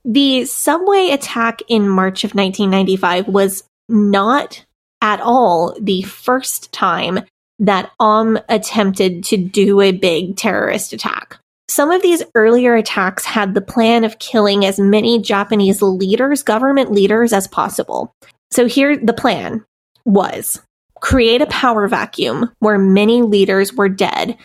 [0.04, 4.66] The subway attack in March of 1995 was not
[5.02, 7.20] at all the first time
[7.60, 11.38] that Aum attempted to do a big terrorist attack.
[11.70, 16.92] Some of these earlier attacks had the plan of killing as many Japanese leaders, government
[16.92, 18.14] leaders, as possible.
[18.52, 19.64] So here, the plan
[20.06, 20.62] was
[21.00, 24.38] create a power vacuum where many leaders were dead,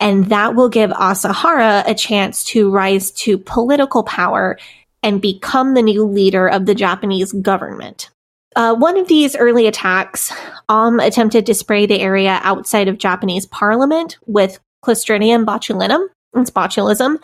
[0.00, 4.58] and that will give Asahara a chance to rise to political power
[5.02, 8.10] and become the new leader of the Japanese government.
[8.56, 10.32] Uh, one of these early attacks,
[10.68, 17.18] Aum attempted to spray the area outside of Japanese parliament with Clostridium botulinum, it's botulism.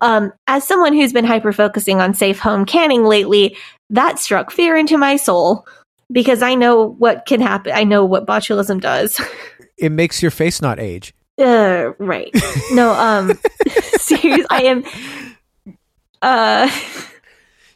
[0.00, 3.56] Um, as someone who's been hyper focusing on safe home canning lately,
[3.90, 5.66] that struck fear into my soul
[6.10, 7.72] because I know what can happen.
[7.72, 9.20] I know what botulism does.
[9.78, 11.14] It makes your face not age.
[11.38, 12.30] Uh, right.
[12.72, 13.38] No, um,
[13.96, 14.84] seriously, I am.
[16.20, 16.70] Uh,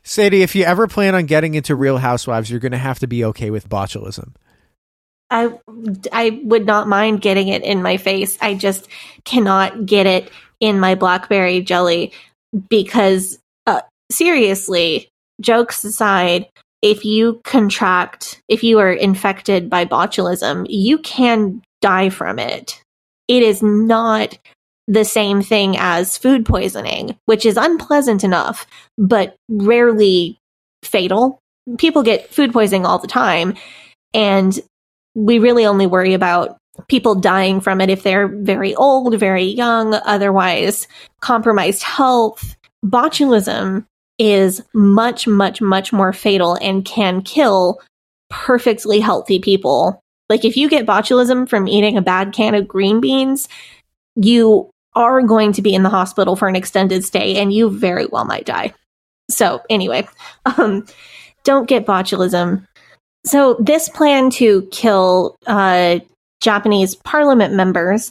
[0.06, 3.08] Sadie, if you ever plan on getting into Real Housewives, you're going to have to
[3.08, 4.34] be okay with botulism.
[5.30, 5.52] I
[6.12, 8.38] I would not mind getting it in my face.
[8.40, 8.86] I just
[9.24, 10.30] cannot get it
[10.60, 12.12] in my blackberry jelly
[12.70, 13.80] because uh,
[14.12, 15.08] seriously,
[15.40, 16.46] jokes aside,
[16.82, 22.80] if you contract, if you are infected by botulism, you can die from it.
[23.26, 24.38] It is not
[24.88, 28.66] the same thing as food poisoning, which is unpleasant enough,
[28.96, 30.38] but rarely
[30.82, 31.40] fatal.
[31.78, 33.54] People get food poisoning all the time.
[34.14, 34.58] And
[35.14, 36.56] we really only worry about
[36.88, 40.86] people dying from it if they're very old, very young, otherwise
[41.20, 42.56] compromised health.
[42.84, 43.86] Botulism
[44.18, 47.80] is much, much, much more fatal and can kill
[48.30, 50.00] perfectly healthy people.
[50.28, 53.48] Like if you get botulism from eating a bad can of green beans,
[54.16, 58.06] you are going to be in the hospital for an extended stay and you very
[58.06, 58.74] well might die.
[59.30, 60.08] So anyway,
[60.58, 60.86] um,
[61.44, 62.66] don't get botulism.
[63.24, 66.00] So this plan to kill uh,
[66.40, 68.10] Japanese parliament members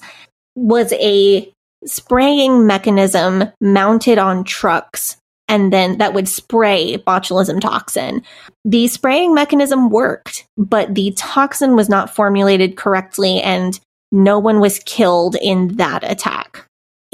[0.56, 1.52] was a
[1.86, 5.18] spraying mechanism mounted on trucks
[5.48, 8.24] and then that would spray botulism toxin.
[8.64, 13.80] The spraying mechanism worked, but the toxin was not formulated correctly and
[14.12, 16.65] no one was killed in that attack.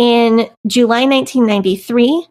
[0.02, 2.26] In July 1993,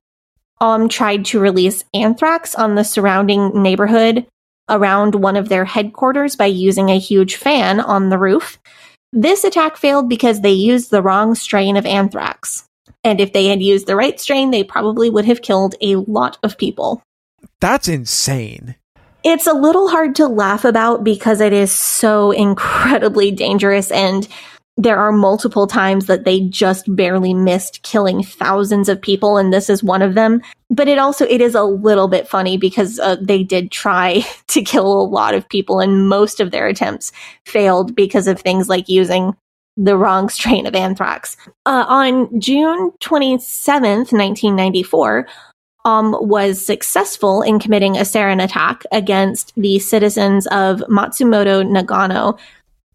[0.60, 4.26] Aum tried to release anthrax on the surrounding neighborhood
[4.68, 8.58] around one of their headquarters by using a huge fan on the roof.
[9.12, 12.64] This attack failed because they used the wrong strain of anthrax.
[13.04, 16.38] And if they had used the right strain, they probably would have killed a lot
[16.42, 17.04] of people.
[17.60, 18.74] That's insane.
[19.22, 24.26] It's a little hard to laugh about because it is so incredibly dangerous and
[24.76, 29.68] there are multiple times that they just barely missed killing thousands of people and this
[29.68, 30.40] is one of them.
[30.70, 34.62] But it also it is a little bit funny because uh, they did try to
[34.62, 37.12] kill a lot of people and most of their attempts
[37.44, 39.34] failed because of things like using
[39.76, 41.36] the wrong strain of anthrax.
[41.66, 45.26] Uh, on june 27th 1994
[45.84, 52.38] um, was successful in committing a sarin attack against the citizens of matsumoto nagano.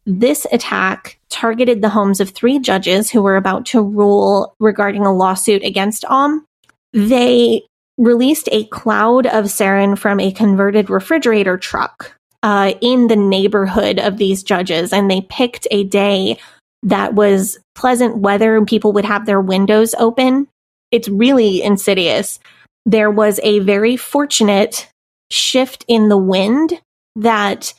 [0.06, 5.14] This attack targeted the homes of three judges who were about to rule regarding a
[5.14, 6.46] lawsuit against Aum.
[6.94, 7.64] They
[7.98, 14.18] released a cloud of sarin from a converted refrigerator truck uh, in the neighborhood of
[14.18, 16.38] these judges, and they picked a day
[16.84, 20.48] that was pleasant weather and people would have their windows open.
[20.92, 22.40] It's really insidious.
[22.86, 24.88] There was a very fortunate
[25.32, 26.80] shift in the wind
[27.16, 27.74] that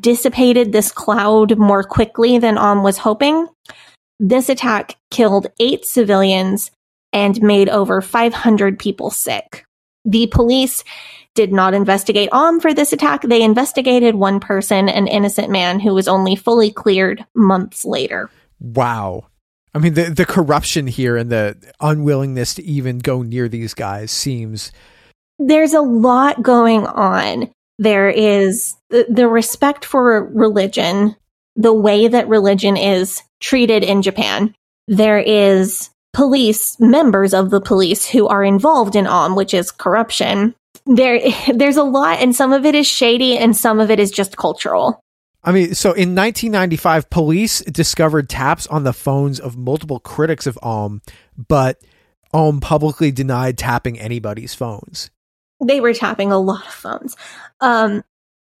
[0.00, 3.48] dissipated this cloud more quickly than Aum was hoping.
[4.18, 6.70] This attack killed eight civilians
[7.12, 9.64] and made over 500 people sick.
[10.04, 10.84] The police
[11.34, 13.22] did not investigate Aum for this attack.
[13.22, 18.30] They investigated one person, an innocent man who was only fully cleared months later.
[18.60, 19.26] Wow.
[19.74, 24.12] I mean, the, the corruption here and the unwillingness to even go near these guys
[24.12, 24.70] seems.
[25.38, 27.50] There's a lot going on.
[27.78, 31.16] There is the, the respect for religion,
[31.56, 34.54] the way that religion is treated in Japan.
[34.86, 40.54] There is police, members of the police who are involved in Aum, which is corruption.
[40.86, 41.20] There,
[41.54, 44.36] there's a lot, and some of it is shady, and some of it is just
[44.36, 45.00] cultural.
[45.42, 50.58] I mean, so in 1995, police discovered taps on the phones of multiple critics of
[50.62, 51.02] Aum,
[51.36, 51.82] but
[52.32, 55.10] Aum publicly denied tapping anybody's phones.
[55.62, 57.16] They were tapping a lot of phones.
[57.60, 58.02] Um,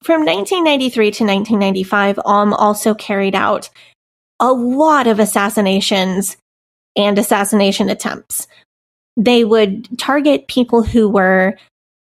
[0.02, 3.70] from 1993 to 1995, Aum also carried out
[4.38, 6.36] a lot of assassinations
[6.96, 8.46] and assassination attempts.
[9.16, 11.56] They would target people who were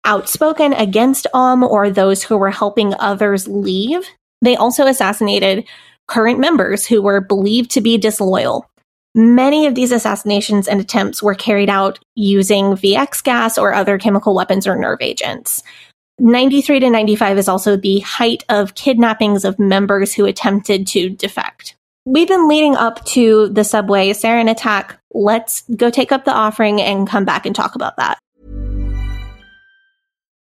[0.04, 4.08] outspoken against Aum or those who were helping others leave.
[4.40, 5.66] They also assassinated
[6.08, 8.69] current members who were believed to be disloyal.
[9.14, 14.34] Many of these assassinations and attempts were carried out using VX gas or other chemical
[14.34, 15.62] weapons or nerve agents.
[16.20, 21.74] 93 to 95 is also the height of kidnappings of members who attempted to defect.
[22.04, 24.98] We've been leading up to the subway sarin attack.
[25.12, 28.18] Let's go take up the offering and come back and talk about that.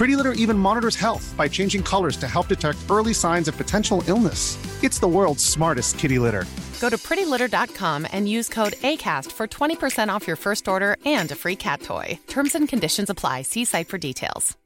[0.00, 4.02] Pretty Litter even monitors health by changing colors to help detect early signs of potential
[4.06, 4.56] illness.
[4.82, 6.46] It's the world's smartest kitty litter.
[6.80, 11.34] Go to prettylitter.com and use code ACAST for 20% off your first order and a
[11.34, 12.18] free cat toy.
[12.28, 13.42] Terms and conditions apply.
[13.42, 14.56] See site for details.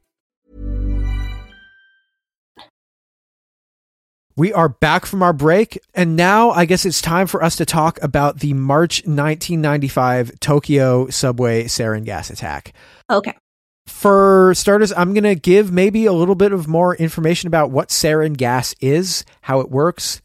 [4.37, 7.65] We are back from our break, and now I guess it's time for us to
[7.65, 12.71] talk about the March 1995 Tokyo subway sarin gas attack.
[13.09, 13.33] Okay.
[13.87, 17.89] For starters, I'm going to give maybe a little bit of more information about what
[17.89, 20.21] sarin gas is, how it works.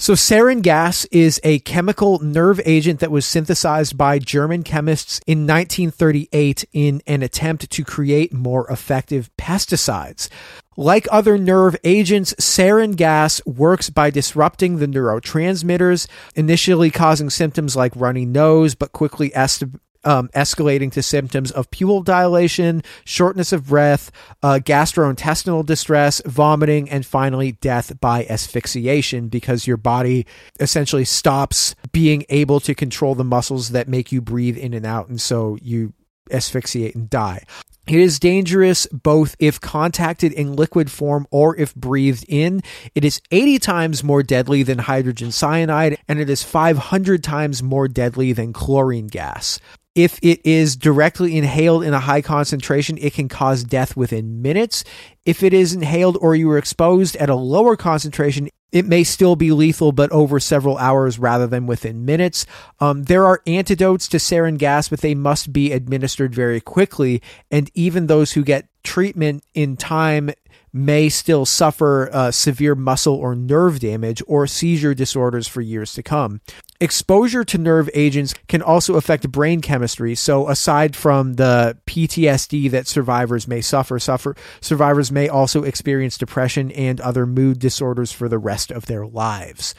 [0.00, 5.40] So, sarin gas is a chemical nerve agent that was synthesized by German chemists in
[5.40, 10.28] 1938 in an attempt to create more effective pesticides.
[10.76, 16.06] Like other nerve agents, sarin gas works by disrupting the neurotransmitters,
[16.36, 19.64] initially causing symptoms like runny nose, but quickly est-
[20.08, 24.10] um, escalating to symptoms of pupil dilation, shortness of breath,
[24.42, 30.26] uh, gastrointestinal distress, vomiting, and finally death by asphyxiation because your body
[30.60, 35.08] essentially stops being able to control the muscles that make you breathe in and out.
[35.08, 35.92] And so you
[36.30, 37.44] asphyxiate and die.
[37.86, 42.60] It is dangerous both if contacted in liquid form or if breathed in.
[42.94, 47.88] It is 80 times more deadly than hydrogen cyanide, and it is 500 times more
[47.88, 49.58] deadly than chlorine gas.
[49.98, 54.84] If it is directly inhaled in a high concentration, it can cause death within minutes.
[55.26, 59.34] If it is inhaled or you are exposed at a lower concentration, it may still
[59.34, 62.46] be lethal, but over several hours rather than within minutes.
[62.78, 67.20] Um, there are antidotes to sarin gas, but they must be administered very quickly.
[67.50, 70.30] And even those who get treatment in time
[70.72, 76.02] may still suffer uh, severe muscle or nerve damage or seizure disorders for years to
[76.02, 76.40] come.
[76.80, 80.14] Exposure to nerve agents can also affect brain chemistry.
[80.14, 86.70] So, aside from the PTSD that survivors may suffer, suffer survivors may also experience depression
[86.70, 89.74] and other mood disorders for the rest of their lives.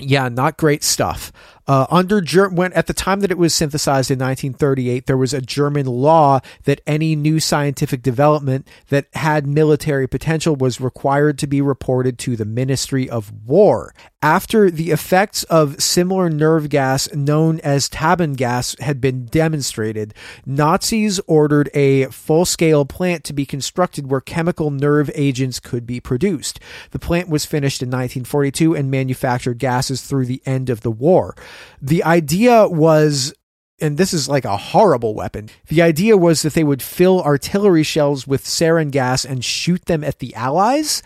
[0.00, 1.32] Yeah, not great stuff.
[1.68, 5.34] Uh, under Ger- when at the time that it was synthesized in 1938, there was
[5.34, 11.46] a German law that any new scientific development that had military potential was required to
[11.46, 13.94] be reported to the Ministry of War.
[14.22, 20.14] After the effects of similar nerve gas known as Tabun gas had been demonstrated,
[20.46, 26.58] Nazis ordered a full-scale plant to be constructed where chemical nerve agents could be produced.
[26.92, 31.36] The plant was finished in 1942 and manufactured gases through the end of the war.
[31.80, 33.34] The idea was
[33.80, 35.48] and this is like a horrible weapon.
[35.68, 40.02] The idea was that they would fill artillery shells with sarin gas and shoot them
[40.02, 41.02] at the Allies.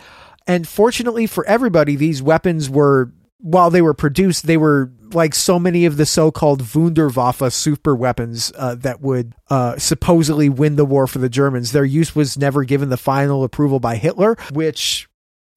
[0.47, 5.59] And fortunately for everybody, these weapons were, while they were produced, they were like so
[5.59, 11.05] many of the so-called Wunderwaffe super weapons uh, that would uh, supposedly win the war
[11.05, 11.71] for the Germans.
[11.71, 15.07] Their use was never given the final approval by Hitler, which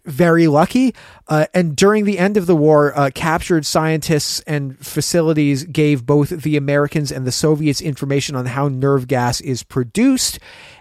[0.06, 0.94] very lucky.
[1.28, 6.30] Uh, and during the end of the war, uh, captured scientists and facilities gave both
[6.30, 10.38] the Americans and the Soviets information on how nerve gas is produced.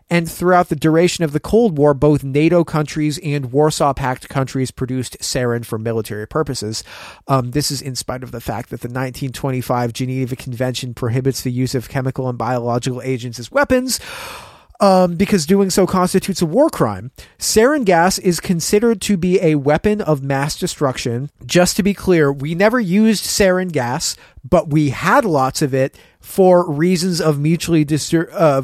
[0.08, 4.70] And throughout the duration of the Cold War, both NATO countries and Warsaw Pact countries
[4.70, 6.84] produced sarin for military purposes.
[7.28, 11.52] Um, this is in spite of the fact that the 1925 Geneva Convention prohibits the
[11.52, 14.00] use of chemical and biological agents as weapons
[14.80, 17.12] um, because doing so constitutes a war crime.
[17.38, 21.30] Sarin gas is considered to be a weapon of mass destruction.
[21.46, 25.98] Just to be clear, we never used sarin gas, but we had lots of it
[26.20, 27.86] for reasons of mutually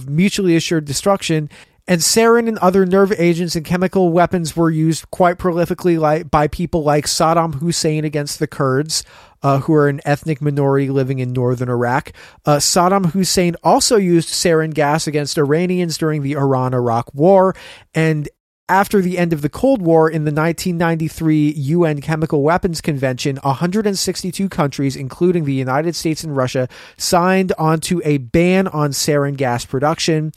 [0.07, 1.49] mutually assured destruction.
[1.87, 6.83] And sarin and other nerve agents and chemical weapons were used quite prolifically by people
[6.83, 9.03] like Saddam Hussein against the Kurds,
[9.43, 12.11] uh, who are an ethnic minority living in northern Iraq.
[12.45, 17.55] Uh, Saddam Hussein also used sarin gas against Iranians during the Iran Iraq War.
[17.93, 18.29] And
[18.71, 24.47] after the end of the Cold War in the 1993 UN Chemical Weapons Convention, 162
[24.47, 30.31] countries, including the United States and Russia, signed onto a ban on sarin gas production.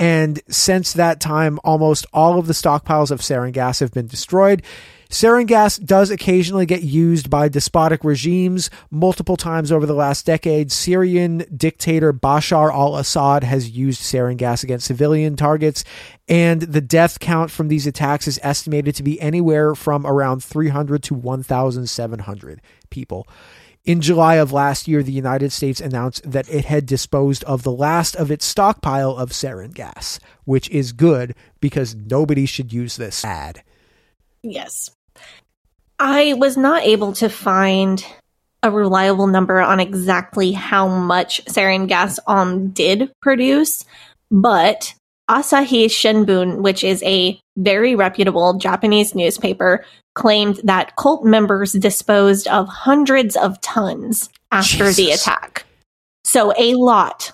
[0.00, 4.64] And since that time, almost all of the stockpiles of sarin gas have been destroyed.
[5.08, 10.72] Sarin gas does occasionally get used by despotic regimes multiple times over the last decade.
[10.72, 15.84] Syrian dictator Bashar al Assad has used sarin gas against civilian targets,
[16.28, 21.02] and the death count from these attacks is estimated to be anywhere from around 300
[21.04, 22.60] to 1,700
[22.90, 23.28] people.
[23.84, 27.70] In July of last year, the United States announced that it had disposed of the
[27.70, 33.24] last of its stockpile of sarin gas, which is good because nobody should use this
[33.24, 33.62] ad.
[34.42, 34.95] Yes.
[35.98, 38.04] I was not able to find
[38.62, 43.84] a reliable number on exactly how much sarin gas um did produce,
[44.30, 44.94] but
[45.28, 52.68] Asahi Shimbun, which is a very reputable Japanese newspaper, claimed that cult members disposed of
[52.68, 55.64] hundreds of tons after the attack.
[56.24, 57.32] So a lot.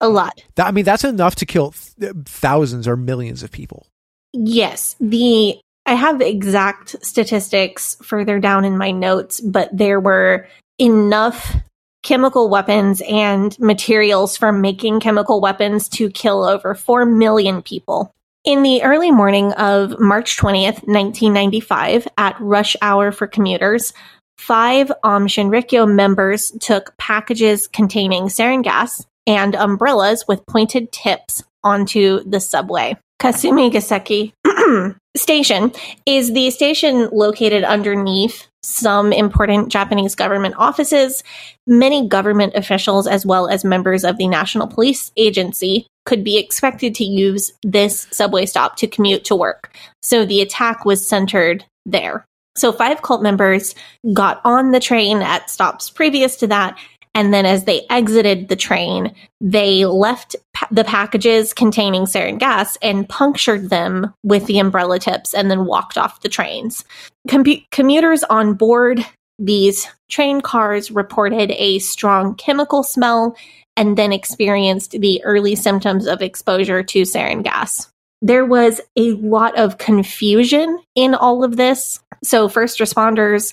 [0.00, 0.42] A lot.
[0.56, 3.86] That, I mean, that's enough to kill th- thousands or millions of people.
[4.32, 10.46] Yes, the I have the exact statistics further down in my notes, but there were
[10.78, 11.56] enough
[12.02, 18.12] chemical weapons and materials for making chemical weapons to kill over 4 million people.
[18.44, 23.92] In the early morning of March 20th, 1995, at rush hour for commuters,
[24.36, 32.24] five Aum Shinrikyo members took packages containing sarin gas and umbrellas with pointed tips onto
[32.24, 32.96] the subway.
[33.20, 34.32] Kasumigaseki
[35.16, 35.72] station
[36.06, 41.22] is the station located underneath some important Japanese government offices.
[41.66, 46.94] Many government officials, as well as members of the National Police Agency, could be expected
[46.96, 49.76] to use this subway stop to commute to work.
[50.02, 52.24] So the attack was centered there.
[52.56, 53.74] So five cult members
[54.12, 56.78] got on the train at stops previous to that
[57.14, 60.36] and then as they exited the train, they left
[60.70, 65.98] the packages containing sarin gas and punctured them with the umbrella tips and then walked
[65.98, 66.84] off the trains.
[67.28, 69.04] Com- commuters on board
[69.38, 73.36] these train cars reported a strong chemical smell
[73.76, 77.88] and then experienced the early symptoms of exposure to sarin gas.
[78.20, 81.98] There was a lot of confusion in all of this.
[82.22, 83.52] So, first responders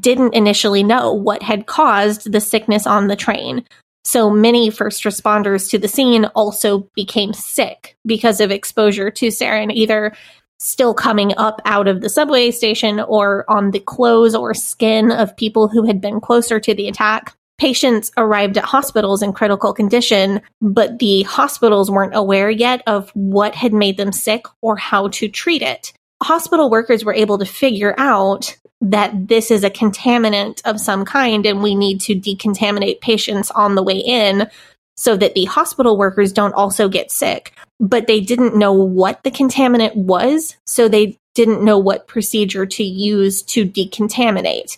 [0.00, 3.64] didn't initially know what had caused the sickness on the train.
[4.08, 9.70] So many first responders to the scene also became sick because of exposure to sarin,
[9.70, 10.14] either
[10.58, 15.36] still coming up out of the subway station or on the clothes or skin of
[15.36, 17.36] people who had been closer to the attack.
[17.58, 23.54] Patients arrived at hospitals in critical condition, but the hospitals weren't aware yet of what
[23.54, 25.92] had made them sick or how to treat it.
[26.22, 31.46] Hospital workers were able to figure out that this is a contaminant of some kind
[31.46, 34.48] and we need to decontaminate patients on the way in
[34.96, 37.52] so that the hospital workers don't also get sick.
[37.80, 42.82] But they didn't know what the contaminant was, so they didn't know what procedure to
[42.82, 44.76] use to decontaminate.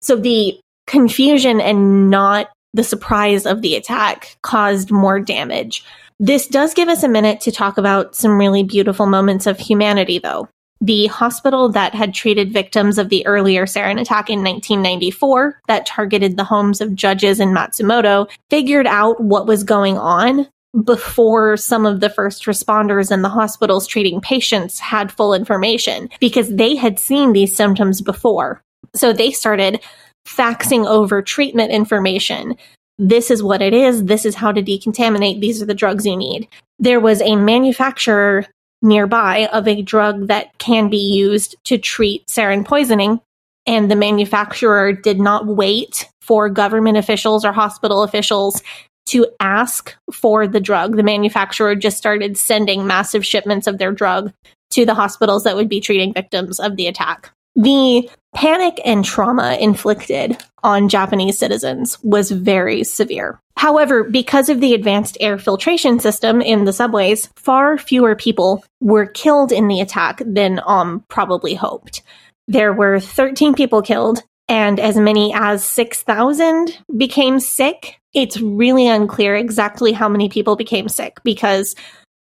[0.00, 0.58] So the
[0.88, 5.84] confusion and not the surprise of the attack caused more damage.
[6.18, 10.18] This does give us a minute to talk about some really beautiful moments of humanity,
[10.18, 10.48] though.
[10.82, 16.36] The hospital that had treated victims of the earlier sarin attack in 1994, that targeted
[16.36, 20.48] the homes of judges in Matsumoto, figured out what was going on
[20.84, 26.52] before some of the first responders and the hospitals treating patients had full information because
[26.56, 28.60] they had seen these symptoms before.
[28.92, 29.80] So they started
[30.26, 32.56] faxing over treatment information.
[32.98, 34.06] This is what it is.
[34.06, 35.40] This is how to decontaminate.
[35.40, 36.48] These are the drugs you need.
[36.78, 38.46] There was a manufacturer
[38.82, 43.20] nearby of a drug that can be used to treat sarin poisoning.
[43.66, 48.60] And the manufacturer did not wait for government officials or hospital officials
[49.06, 50.96] to ask for the drug.
[50.96, 54.32] The manufacturer just started sending massive shipments of their drug
[54.70, 57.30] to the hospitals that would be treating victims of the attack.
[57.54, 63.41] The panic and trauma inflicted on Japanese citizens was very severe.
[63.56, 69.06] However, because of the advanced air filtration system in the subways, far fewer people were
[69.06, 72.02] killed in the attack than um, probably hoped.
[72.48, 77.98] There were 13 people killed, and as many as 6,000 became sick.
[78.14, 81.74] It's really unclear exactly how many people became sick because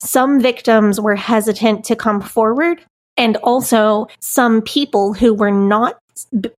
[0.02, 2.84] some victims were hesitant to come forward
[3.16, 5.99] and also some people who were not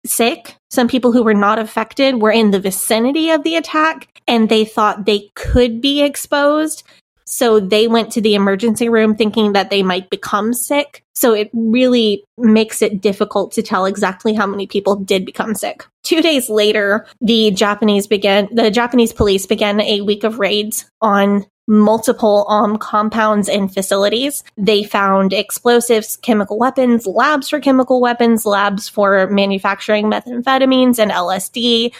[0.05, 4.49] sick, some people who were not affected were in the vicinity of the attack and
[4.49, 6.83] they thought they could be exposed.
[7.25, 11.03] So they went to the emergency room thinking that they might become sick.
[11.15, 15.85] So it really makes it difficult to tell exactly how many people did become sick.
[16.03, 21.45] Two days later, the Japanese began, the Japanese police began a week of raids on
[21.71, 24.43] multiple um, compounds and facilities.
[24.57, 31.93] They found explosives, chemical weapons, labs for chemical weapons, labs for manufacturing methamphetamines and LSD,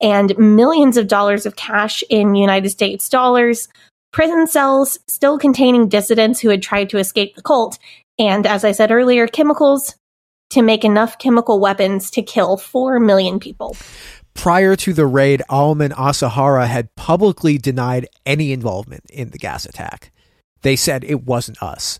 [0.00, 3.68] and millions of dollars of cash in United States dollars,
[4.12, 7.78] prison cells still containing dissidents who had tried to escape the cult,
[8.20, 9.96] and as I said earlier, chemicals
[10.50, 13.76] to make enough chemical weapons to kill 4 million people.
[14.36, 19.64] Prior to the raid, Aum and Asahara had publicly denied any involvement in the gas
[19.64, 20.12] attack.
[20.62, 21.98] They said it wasn't us.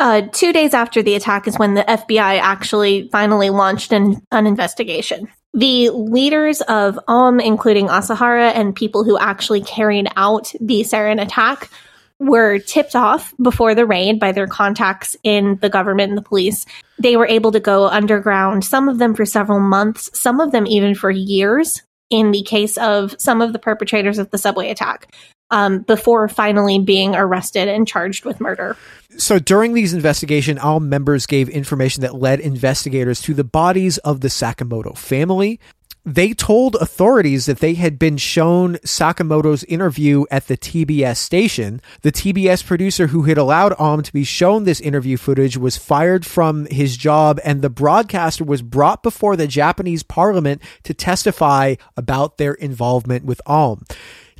[0.00, 4.46] Uh, two days after the attack is when the FBI actually finally launched an, an
[4.46, 5.28] investigation.
[5.54, 11.70] The leaders of Aum, including Asahara and people who actually carried out the sarin attack,
[12.18, 16.64] were tipped off before the raid by their contacts in the government and the police.
[16.98, 20.66] They were able to go underground, some of them for several months, some of them
[20.66, 25.12] even for years, in the case of some of the perpetrators of the subway attack,
[25.50, 28.76] um, before finally being arrested and charged with murder.
[29.18, 34.20] So during these investigations, all members gave information that led investigators to the bodies of
[34.20, 35.60] the Sakamoto family.
[36.06, 41.82] They told authorities that they had been shown Sakamoto's interview at the TBS station.
[42.02, 46.24] The TBS producer who had allowed Aum to be shown this interview footage was fired
[46.24, 52.38] from his job, and the broadcaster was brought before the Japanese parliament to testify about
[52.38, 53.84] their involvement with Aum.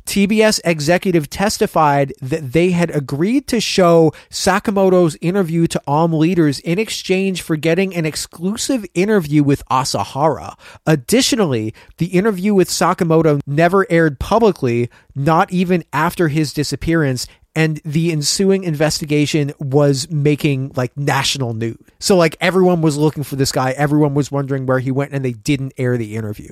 [0.07, 6.79] TBS executive testified that they had agreed to show Sakamoto's interview to Aum leaders in
[6.79, 10.57] exchange for getting an exclusive interview with Asahara.
[10.85, 18.11] Additionally, the interview with Sakamoto never aired publicly, not even after his disappearance, and the
[18.13, 21.77] ensuing investigation was making like national news.
[21.99, 25.25] So like everyone was looking for this guy, everyone was wondering where he went and
[25.25, 26.51] they didn't air the interview.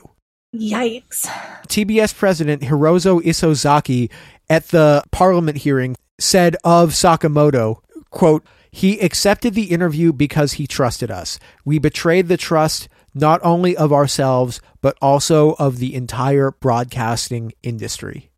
[0.59, 1.25] Yikes.
[1.67, 4.11] TBS president Hirozo Isozaki
[4.49, 7.77] at the parliament hearing said of Sakamoto,
[8.09, 11.39] quote, he accepted the interview because he trusted us.
[11.63, 18.31] We betrayed the trust not only of ourselves, but also of the entire broadcasting industry.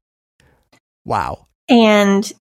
[1.06, 1.48] Wow.
[1.68, 2.31] And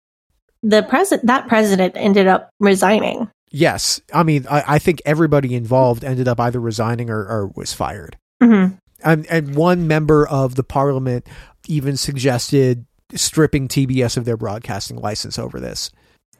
[0.62, 3.30] the president that president ended up resigning.
[3.50, 4.00] Yes.
[4.12, 8.18] I mean, I, I think everybody involved ended up either resigning or, or was fired.
[8.42, 8.76] Mm-hmm.
[9.06, 11.26] And, and one member of the parliament
[11.68, 12.84] even suggested
[13.14, 15.90] stripping TBS of their broadcasting license over this.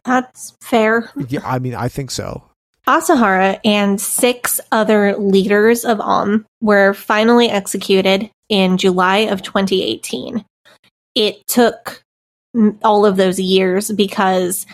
[0.05, 1.11] That's fair.
[1.29, 2.43] Yeah, I mean, I think so.
[2.89, 10.45] Asahara and six other leaders of Aum were finally executed in July of 2018.
[11.15, 12.03] It took
[12.83, 14.67] all of those years because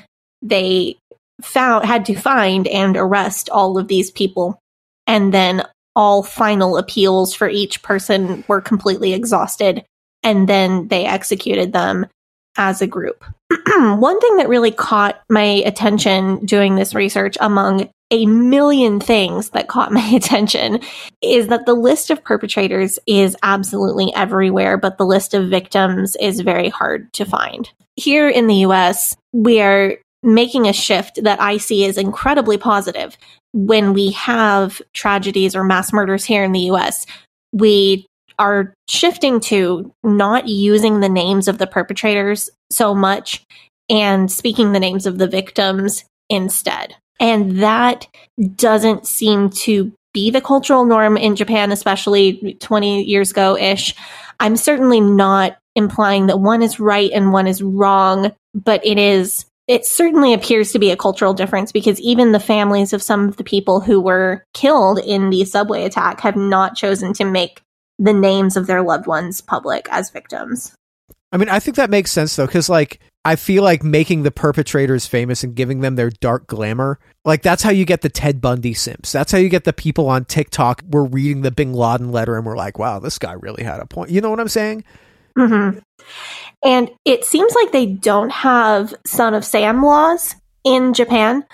[0.43, 0.97] they
[1.41, 4.59] found had to find and arrest all of these people
[5.07, 5.65] and then
[5.95, 9.85] all final appeals for each person were completely exhausted
[10.23, 12.07] and then they executed them
[12.57, 13.25] as a group.
[13.77, 19.69] One thing that really caught my attention doing this research among a million things that
[19.69, 20.81] caught my attention
[21.23, 26.41] is that the list of perpetrators is absolutely everywhere, but the list of victims is
[26.41, 27.71] very hard to find.
[27.97, 33.17] Here in the US, we are making a shift that I see is incredibly positive.
[33.53, 37.07] When we have tragedies or mass murders here in the US,
[37.53, 38.07] we
[38.39, 43.45] are shifting to not using the names of the perpetrators so much
[43.91, 46.97] and speaking the names of the victims instead.
[47.21, 48.09] And that
[48.57, 53.95] doesn't seem to be the cultural norm in Japan, especially 20 years ago ish.
[54.41, 59.47] I'm certainly not implying that one is right and one is wrong, but it is,
[59.69, 63.37] it certainly appears to be a cultural difference because even the families of some of
[63.37, 67.63] the people who were killed in the subway attack have not chosen to make
[67.99, 70.75] the names of their loved ones public as victims.
[71.31, 74.31] I mean, I think that makes sense though, because like I feel like making the
[74.31, 78.41] perpetrators famous and giving them their dark glamour, like that's how you get the Ted
[78.41, 79.13] Bundy simps.
[79.13, 80.83] That's how you get the people on TikTok.
[80.91, 83.87] We're reading the Bin Laden letter and we're like, wow, this guy really had a
[83.87, 84.11] point.
[84.11, 84.85] You know what I'm saying?
[85.39, 85.79] Mm-hmm.
[86.65, 91.45] And it seems like they don't have Son of Sam laws in Japan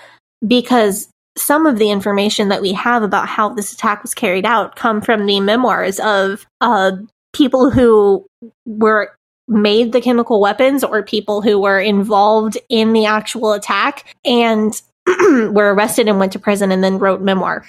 [0.45, 4.75] because some of the information that we have about how this attack was carried out
[4.75, 6.91] come from the memoirs of uh,
[7.33, 8.25] people who
[8.65, 9.15] were
[9.47, 15.73] made the chemical weapons or people who were involved in the actual attack and were
[15.73, 17.65] arrested and went to prison and then wrote memoir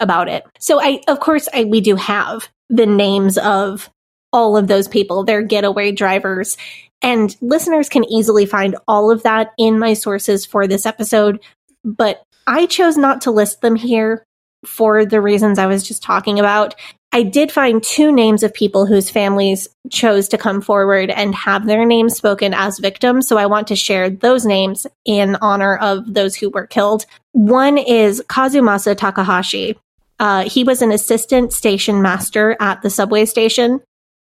[0.00, 0.44] about it.
[0.58, 3.90] So I of course I, we do have the names of
[4.32, 6.56] all of those people, their getaway drivers.
[7.02, 11.40] And listeners can easily find all of that in my sources for this episode,
[11.84, 14.24] but I chose not to list them here
[14.64, 16.74] for the reasons I was just talking about.
[17.12, 21.66] I did find two names of people whose families chose to come forward and have
[21.66, 23.26] their names spoken as victims.
[23.26, 27.06] So I want to share those names in honor of those who were killed.
[27.32, 29.76] One is Kazumasa Takahashi.
[30.20, 33.80] Uh, he was an assistant station master at the subway station,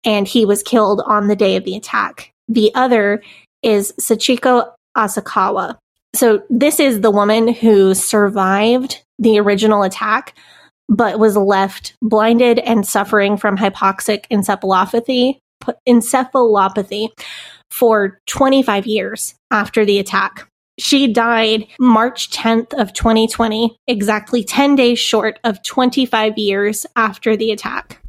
[0.06, 2.32] and he was killed on the day of the attack.
[2.48, 3.22] The other
[3.62, 5.76] is Sachiko Asakawa.
[6.14, 10.34] So this is the woman who survived the original attack
[10.88, 15.38] but was left blinded and suffering from hypoxic encephalopathy,
[15.88, 17.08] encephalopathy
[17.70, 20.48] for 25 years after the attack.
[20.78, 27.50] She died March 10th of 2020, exactly 10 days short of 25 years after the
[27.50, 28.00] attack.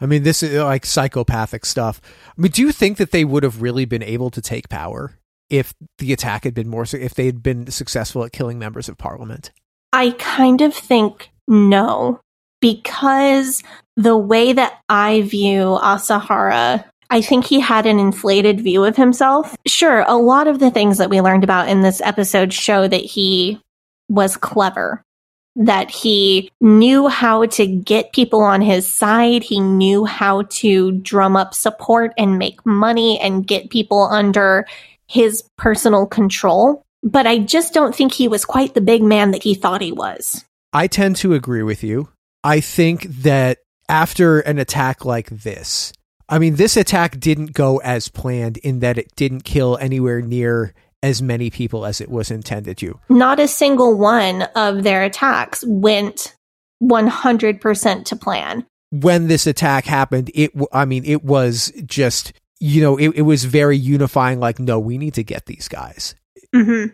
[0.00, 2.00] I mean, this is like psychopathic stuff.
[2.26, 5.18] I mean, do you think that they would have really been able to take power
[5.48, 8.98] if the attack had been more, if they had been successful at killing members of
[8.98, 9.52] parliament?
[9.92, 12.20] I kind of think no
[12.60, 13.62] because
[13.96, 19.56] the way that I view Asahara, I think he had an inflated view of himself.
[19.66, 22.96] Sure, a lot of the things that we learned about in this episode show that
[22.96, 23.60] he
[24.08, 25.02] was clever
[25.56, 29.42] that he knew how to get people on his side.
[29.42, 34.66] He knew how to drum up support and make money and get people under
[35.06, 36.82] his personal control.
[37.02, 39.92] But I just don't think he was quite the big man that he thought he
[39.92, 40.44] was.
[40.72, 42.08] I tend to agree with you.
[42.44, 43.58] I think that
[43.88, 45.92] after an attack like this,
[46.28, 50.74] I mean, this attack didn't go as planned in that it didn't kill anywhere near
[51.02, 52.98] as many people as it was intended to.
[53.08, 56.34] Not a single one of their attacks went
[56.82, 58.66] 100% to plan.
[58.90, 63.44] When this attack happened, it I mean, it was just, you know, it, it was
[63.44, 64.38] very unifying.
[64.38, 66.14] Like, no, we need to get these guys.
[66.54, 66.92] Mm-hmm.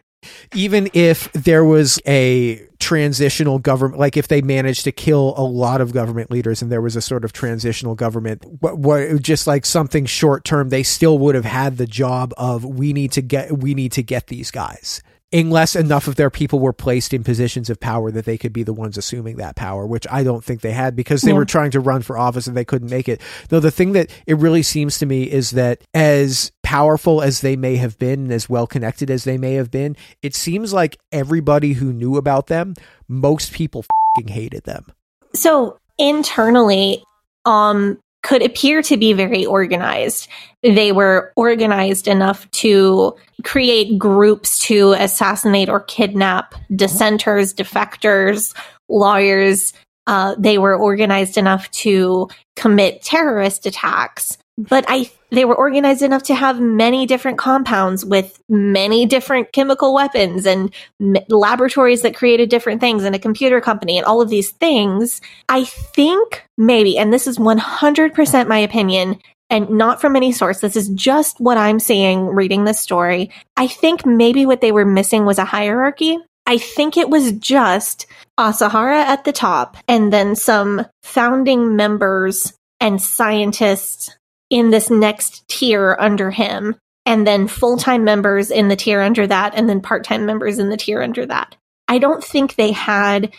[0.54, 5.80] Even if there was a transitional government, like if they managed to kill a lot
[5.80, 9.64] of government leaders and there was a sort of transitional government, what, what just like
[9.64, 13.58] something short term, they still would have had the job of we need to get
[13.58, 17.70] we need to get these guys unless enough of their people were placed in positions
[17.70, 20.60] of power that they could be the ones assuming that power, which I don't think
[20.60, 21.38] they had because they Yeah.
[21.38, 23.20] were trying to run for office and they couldn't make it.
[23.48, 27.56] Though the thing that it really seems to me is that as powerful as they
[27.56, 30.98] may have been and as well connected as they may have been, it seems like
[31.12, 32.74] everybody who knew about them,
[33.08, 33.84] most people
[34.16, 34.86] fing hated them.
[35.34, 37.02] So internally,
[37.44, 40.28] um, could appear to be very organized.
[40.62, 48.54] They were organized enough to create groups to assassinate or kidnap dissenters, defectors,
[48.88, 49.72] lawyers.
[50.06, 54.38] Uh, they were organized enough to commit terrorist attacks.
[54.56, 59.94] But I, they were organized enough to have many different compounds with many different chemical
[59.94, 64.28] weapons and m- laboratories that created different things and a computer company and all of
[64.28, 65.22] these things.
[65.48, 69.18] I think maybe, and this is 100% my opinion
[69.48, 70.60] and not from any source.
[70.60, 73.30] This is just what I'm seeing reading this story.
[73.56, 76.18] I think maybe what they were missing was a hierarchy.
[76.44, 78.06] I think it was just
[78.38, 84.10] Asahara at the top and then some founding members and scientists
[84.52, 86.76] in this next tier under him,
[87.06, 90.58] and then full time members in the tier under that, and then part time members
[90.58, 91.56] in the tier under that.
[91.88, 93.32] I don't think they had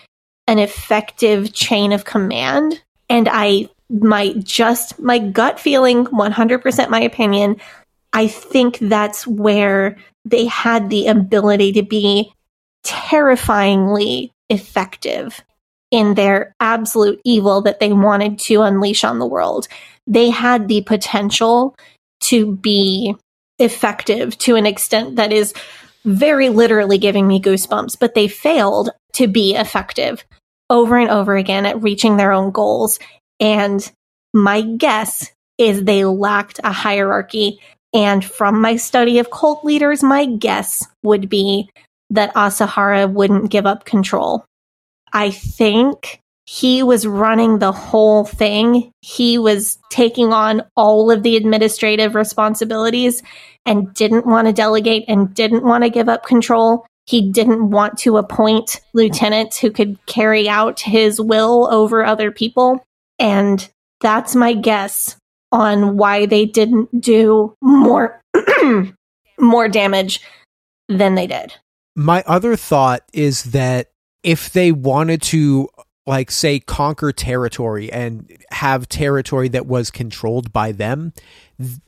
[0.48, 2.82] an effective chain of command.
[3.10, 7.62] And I might just, my gut feeling, 100% my opinion,
[8.12, 12.34] I think that's where they had the ability to be
[12.84, 15.44] terrifyingly effective
[15.92, 19.68] in their absolute evil that they wanted to unleash on the world.
[20.08, 21.76] They had the potential
[22.22, 23.16] to be
[23.60, 25.54] effective to an extent that is
[26.06, 30.26] very literally giving me goosebumps, but they failed to be effective
[30.70, 33.00] over and over again at reaching their own goals.
[33.40, 33.90] And
[34.34, 37.60] my guess is they lacked a hierarchy.
[37.94, 41.70] And from my study of cult leaders, my guess would be
[42.10, 44.46] that Asahara wouldn't give up control.
[45.12, 48.92] I think he was running the whole thing.
[49.02, 53.24] He was taking on all of the administrative responsibilities
[53.66, 56.86] and didn't want to delegate and didn't want to give up control.
[57.06, 62.86] He didn't want to appoint lieutenants who could carry out his will over other people.
[63.20, 63.68] And
[64.02, 65.16] that's my guess
[65.52, 68.20] on why they didn't do more
[69.40, 70.20] more damage
[70.90, 71.54] than they did.
[71.96, 73.92] My other thought is that
[74.24, 75.70] if they wanted to
[76.06, 81.14] like say conquer territory and have territory that was controlled by them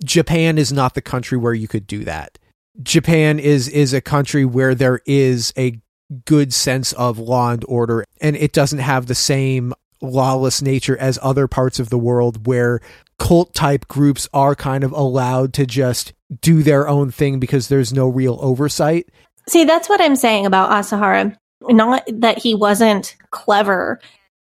[0.04, 2.38] Japan is not the country where you could do that
[2.82, 5.80] Japan is is a country where there is a
[6.26, 11.18] good sense of law and order and it doesn't have the same lawless nature as
[11.22, 12.80] other parts of the world where
[13.18, 17.94] cult type groups are kind of allowed to just do their own thing because there's
[17.94, 19.10] no real oversight
[19.48, 21.38] See, that's what I'm saying about Asahara.
[21.62, 24.00] Not that he wasn't clever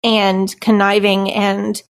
[0.04, 1.82] and conniving and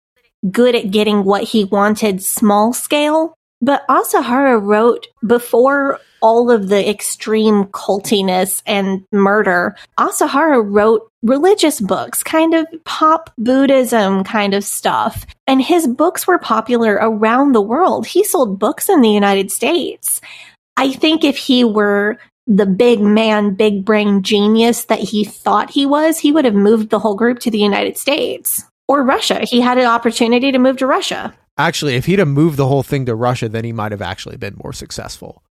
[0.51, 6.89] good at getting what he wanted small scale, but Asahara wrote before all of the
[6.89, 9.77] extreme cultiness and murder.
[9.99, 15.27] Asahara wrote religious books, kind of pop Buddhism kind of stuff.
[15.47, 18.07] And his books were popular around the world.
[18.07, 20.21] He sold books in the United States.
[20.77, 25.85] I think if he were the big man, big brain genius that he thought he
[25.87, 29.41] was, he would have moved the whole group to the United States or Russia.
[29.43, 31.35] He had an opportunity to move to Russia.
[31.59, 34.37] Actually, if he'd have moved the whole thing to Russia, then he might have actually
[34.37, 35.43] been more successful.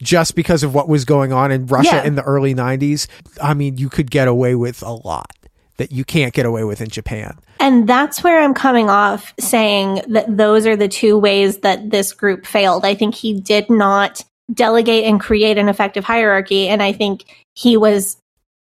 [0.00, 2.04] Just because of what was going on in Russia Yeah.
[2.04, 3.08] in the early 90s,
[3.42, 5.32] I mean, you could get away with a lot
[5.78, 7.36] that you can't get away with in Japan.
[7.60, 12.12] And that's where I'm coming off saying that those are the two ways that this
[12.12, 12.84] group failed.
[12.84, 14.22] I think he did not
[14.52, 16.68] delegate and create an effective hierarchy.
[16.68, 18.16] And I think he was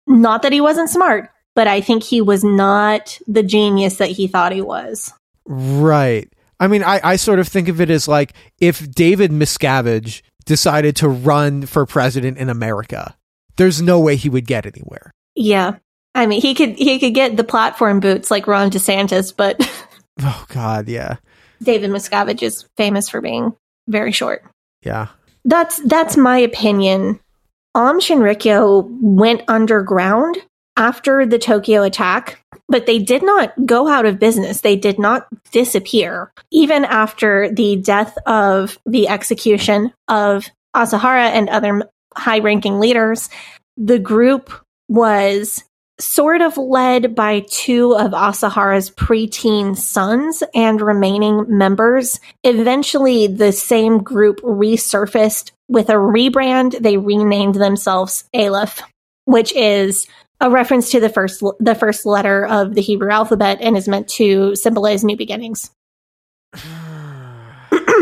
[0.07, 4.27] not that he wasn't smart, but I think he was not the genius that he
[4.27, 5.13] thought he was.
[5.47, 6.33] Right.
[6.61, 10.97] I mean, I, I sort of think of it as like if David Miscavige decided
[10.97, 13.17] to run for president in America,
[13.57, 15.13] there's no way he would get anywhere.
[15.35, 15.77] Yeah.
[16.15, 19.61] I mean, he could he could get the platform boots like Ron DeSantis, but
[20.23, 21.17] Oh God, yeah,
[21.63, 23.53] David Miscavige is famous for being
[23.87, 24.43] very short.
[24.83, 25.09] yeah.
[25.45, 27.21] That's that's my opinion.
[27.75, 30.39] Aum Shinrikyo went underground
[30.77, 34.61] after the Tokyo attack, but they did not go out of business.
[34.61, 36.33] They did not disappear.
[36.51, 41.83] Even after the death of the execution of Asahara and other
[42.17, 43.29] high-ranking leaders,
[43.77, 44.53] the group
[44.89, 45.65] was
[46.01, 52.21] sort of led by two of Asahara's preteen sons and remaining members.
[52.45, 56.81] Eventually, the same group resurfaced with a rebrand.
[56.81, 58.81] They renamed themselves Aleph,
[59.25, 60.07] which is
[60.41, 64.09] a reference to the first the first letter of the Hebrew alphabet and is meant
[64.11, 65.71] to symbolize new beginnings.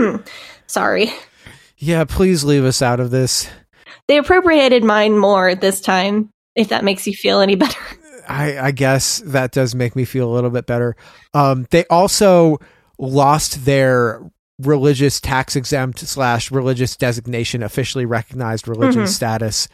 [0.66, 1.12] Sorry.
[1.78, 3.48] Yeah, please leave us out of this.
[4.08, 7.78] They appropriated mine more this time, if that makes you feel any better.
[8.28, 10.96] I, I guess that does make me feel a little bit better.
[11.32, 12.58] Um, they also
[12.98, 14.20] lost their
[14.58, 19.08] religious tax exempt slash religious designation, officially recognized religion Mhm.
[19.08, 19.68] status.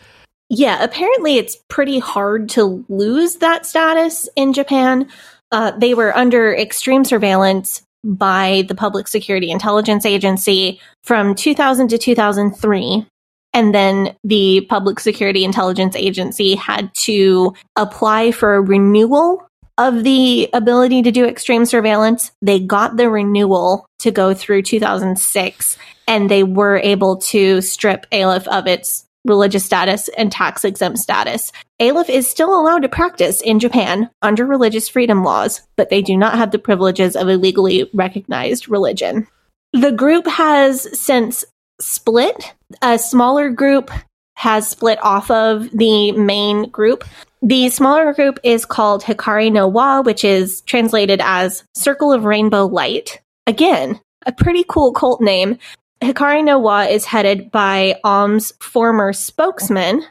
[0.50, 5.08] Yeah, apparently it's pretty hard to lose that status in Japan.
[5.50, 11.96] Uh, they were under extreme surveillance by the Public Security Intelligence Agency from 2000 to
[11.96, 13.06] 2003.
[13.54, 19.46] And then the Public Security Intelligence Agency had to apply for a renewal
[19.78, 22.30] of the ability to do extreme surveillance.
[22.40, 28.46] They got the renewal to go through 2006, and they were able to strip Aleph
[28.48, 31.52] of its religious status and tax exempt status.
[31.80, 36.16] Aleph is still allowed to practice in Japan under religious freedom laws, but they do
[36.16, 39.26] not have the privileges of a legally recognized religion.
[39.72, 41.44] The group has since
[41.82, 42.54] split.
[42.80, 43.90] A smaller group
[44.36, 47.04] has split off of the main group.
[47.42, 52.66] The smaller group is called Hikari no Wa, which is translated as Circle of Rainbow
[52.66, 53.20] Light.
[53.46, 55.58] Again, a pretty cool cult name.
[56.00, 60.02] Hikari no Wa is headed by Aum's former spokesman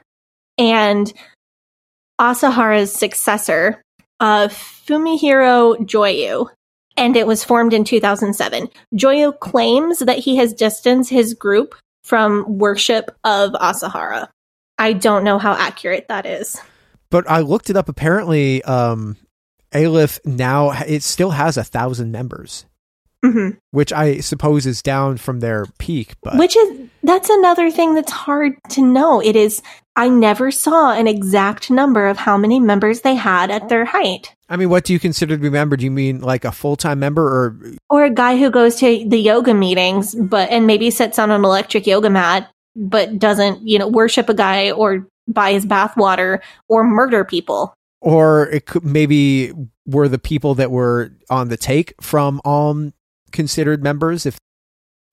[0.58, 1.12] and
[2.20, 3.82] Asahara's successor,
[4.20, 6.48] uh, Fumihiro Joyu,
[7.02, 8.70] and it was formed in 2007.
[8.96, 11.74] Joyu claims that he has distanced his group
[12.04, 14.30] from worship of Asahara.
[14.78, 16.62] I don't know how accurate that is.
[17.10, 17.90] But I looked it up.
[17.90, 19.18] Apparently, um,
[19.74, 22.66] Aleph now it still has a thousand members,
[23.26, 23.58] Mhm.
[23.72, 26.14] which I suppose is down from their peak.
[26.22, 29.22] But Which is that's another thing that's hard to know.
[29.22, 29.62] It is
[29.96, 34.36] I never saw an exact number of how many members they had at their height.
[34.52, 35.78] I mean, what do you consider to be a member?
[35.78, 37.58] Do you mean like a full time member, or
[37.90, 41.46] Or a guy who goes to the yoga meetings but and maybe sits on an
[41.46, 46.84] electric yoga mat but doesn't, you know, worship a guy or buy his bathwater or
[46.84, 47.74] murder people.
[48.02, 49.54] or it could maybe
[49.86, 52.94] were the people that were on the take from Aum
[53.32, 54.26] considered members?
[54.26, 54.38] If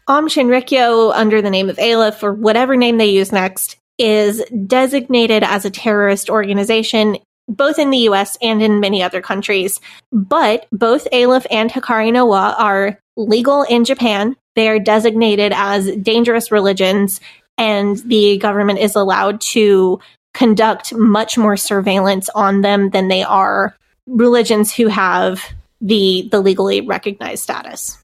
[0.08, 5.44] Aum Shinrikyo, under the name of Aleph or whatever name they use next, is designated
[5.44, 7.18] as a terrorist organization
[7.48, 9.80] both in the US and in many other countries.
[10.12, 14.36] But both Aleph and Hikari no Wa are legal in Japan.
[14.54, 17.20] They are designated as dangerous religions,
[17.56, 20.00] and the government is allowed to
[20.34, 23.76] conduct much more surveillance on them than they are
[24.06, 25.42] religions who have
[25.80, 28.02] the the legally recognized status.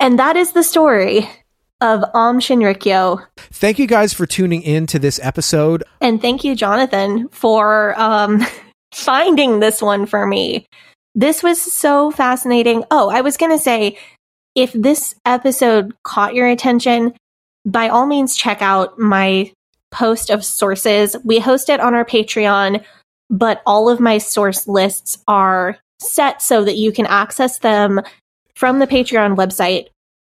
[0.00, 1.28] And that is the story
[1.80, 3.24] of Aum Shinrikyo.
[3.36, 5.84] thank you guys for tuning in to this episode.
[6.00, 8.44] And thank you, Jonathan, for um,
[8.94, 10.66] finding this one for me.
[11.14, 12.84] This was so fascinating.
[12.90, 13.98] Oh, I was going to say
[14.54, 17.14] if this episode caught your attention,
[17.66, 19.52] by all means, check out my
[19.90, 21.16] post of sources.
[21.24, 22.84] We host it on our Patreon,
[23.30, 28.00] but all of my source lists are set so that you can access them
[28.54, 29.88] from the Patreon website,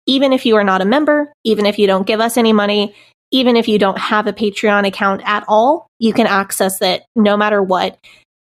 [0.05, 2.95] even if you are not a member, even if you don't give us any money,
[3.31, 7.35] even if you don't have a Patreon account at all, you can access it no
[7.35, 7.97] matter what.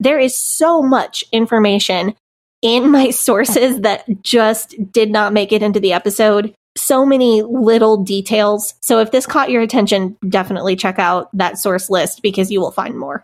[0.01, 2.15] There is so much information
[2.63, 6.53] in my sources that just did not make it into the episode.
[6.75, 8.73] So many little details.
[8.81, 12.71] So if this caught your attention, definitely check out that source list because you will
[12.71, 13.23] find more.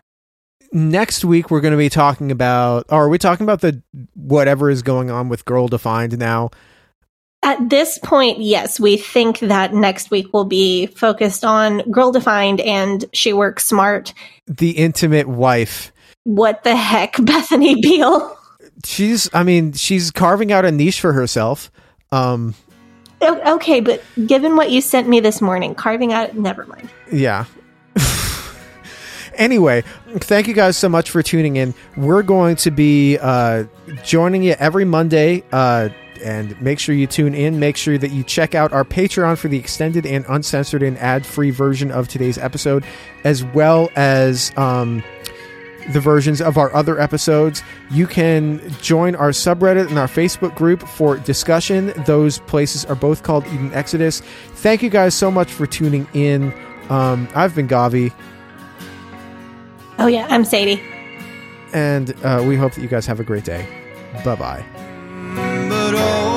[0.72, 3.82] Next week we're going to be talking about, or are we talking about the
[4.14, 6.52] whatever is going on with Girl Defined now?
[7.42, 12.60] At this point, yes, we think that next week will be focused on Girl Defined
[12.60, 14.14] and She Works Smart.
[14.46, 15.94] The intimate wife.
[16.28, 18.38] What the heck, Bethany Beal?
[18.84, 21.72] She's, I mean, she's carving out a niche for herself.
[22.12, 22.54] Um,
[23.22, 26.90] Okay, but given what you sent me this morning, carving out, never mind.
[27.12, 27.46] yeah.
[29.36, 29.84] anyway,
[30.18, 31.74] thank you guys so much for tuning in.
[31.96, 33.64] We're going to be uh,
[34.04, 35.44] joining you every Monday.
[35.52, 35.90] Uh,
[36.24, 37.60] and make sure you tune in.
[37.60, 41.26] Make sure that you check out our Patreon for the extended and uncensored and ad
[41.26, 42.84] free version of today's episode,
[43.24, 45.04] as well as um,
[45.94, 47.64] the versions of our other episodes.
[47.92, 51.94] You can join our subreddit and our Facebook group for discussion.
[52.06, 54.22] Those places are both called Eden Exodus.
[54.56, 56.54] Thank you guys so much for tuning in.
[56.90, 58.14] Um, I've been Gavi,
[60.00, 60.82] Oh, yeah, I'm Sadie.
[61.74, 63.68] and uh, we hope that you guys have a great day.
[64.24, 66.37] Bye bye.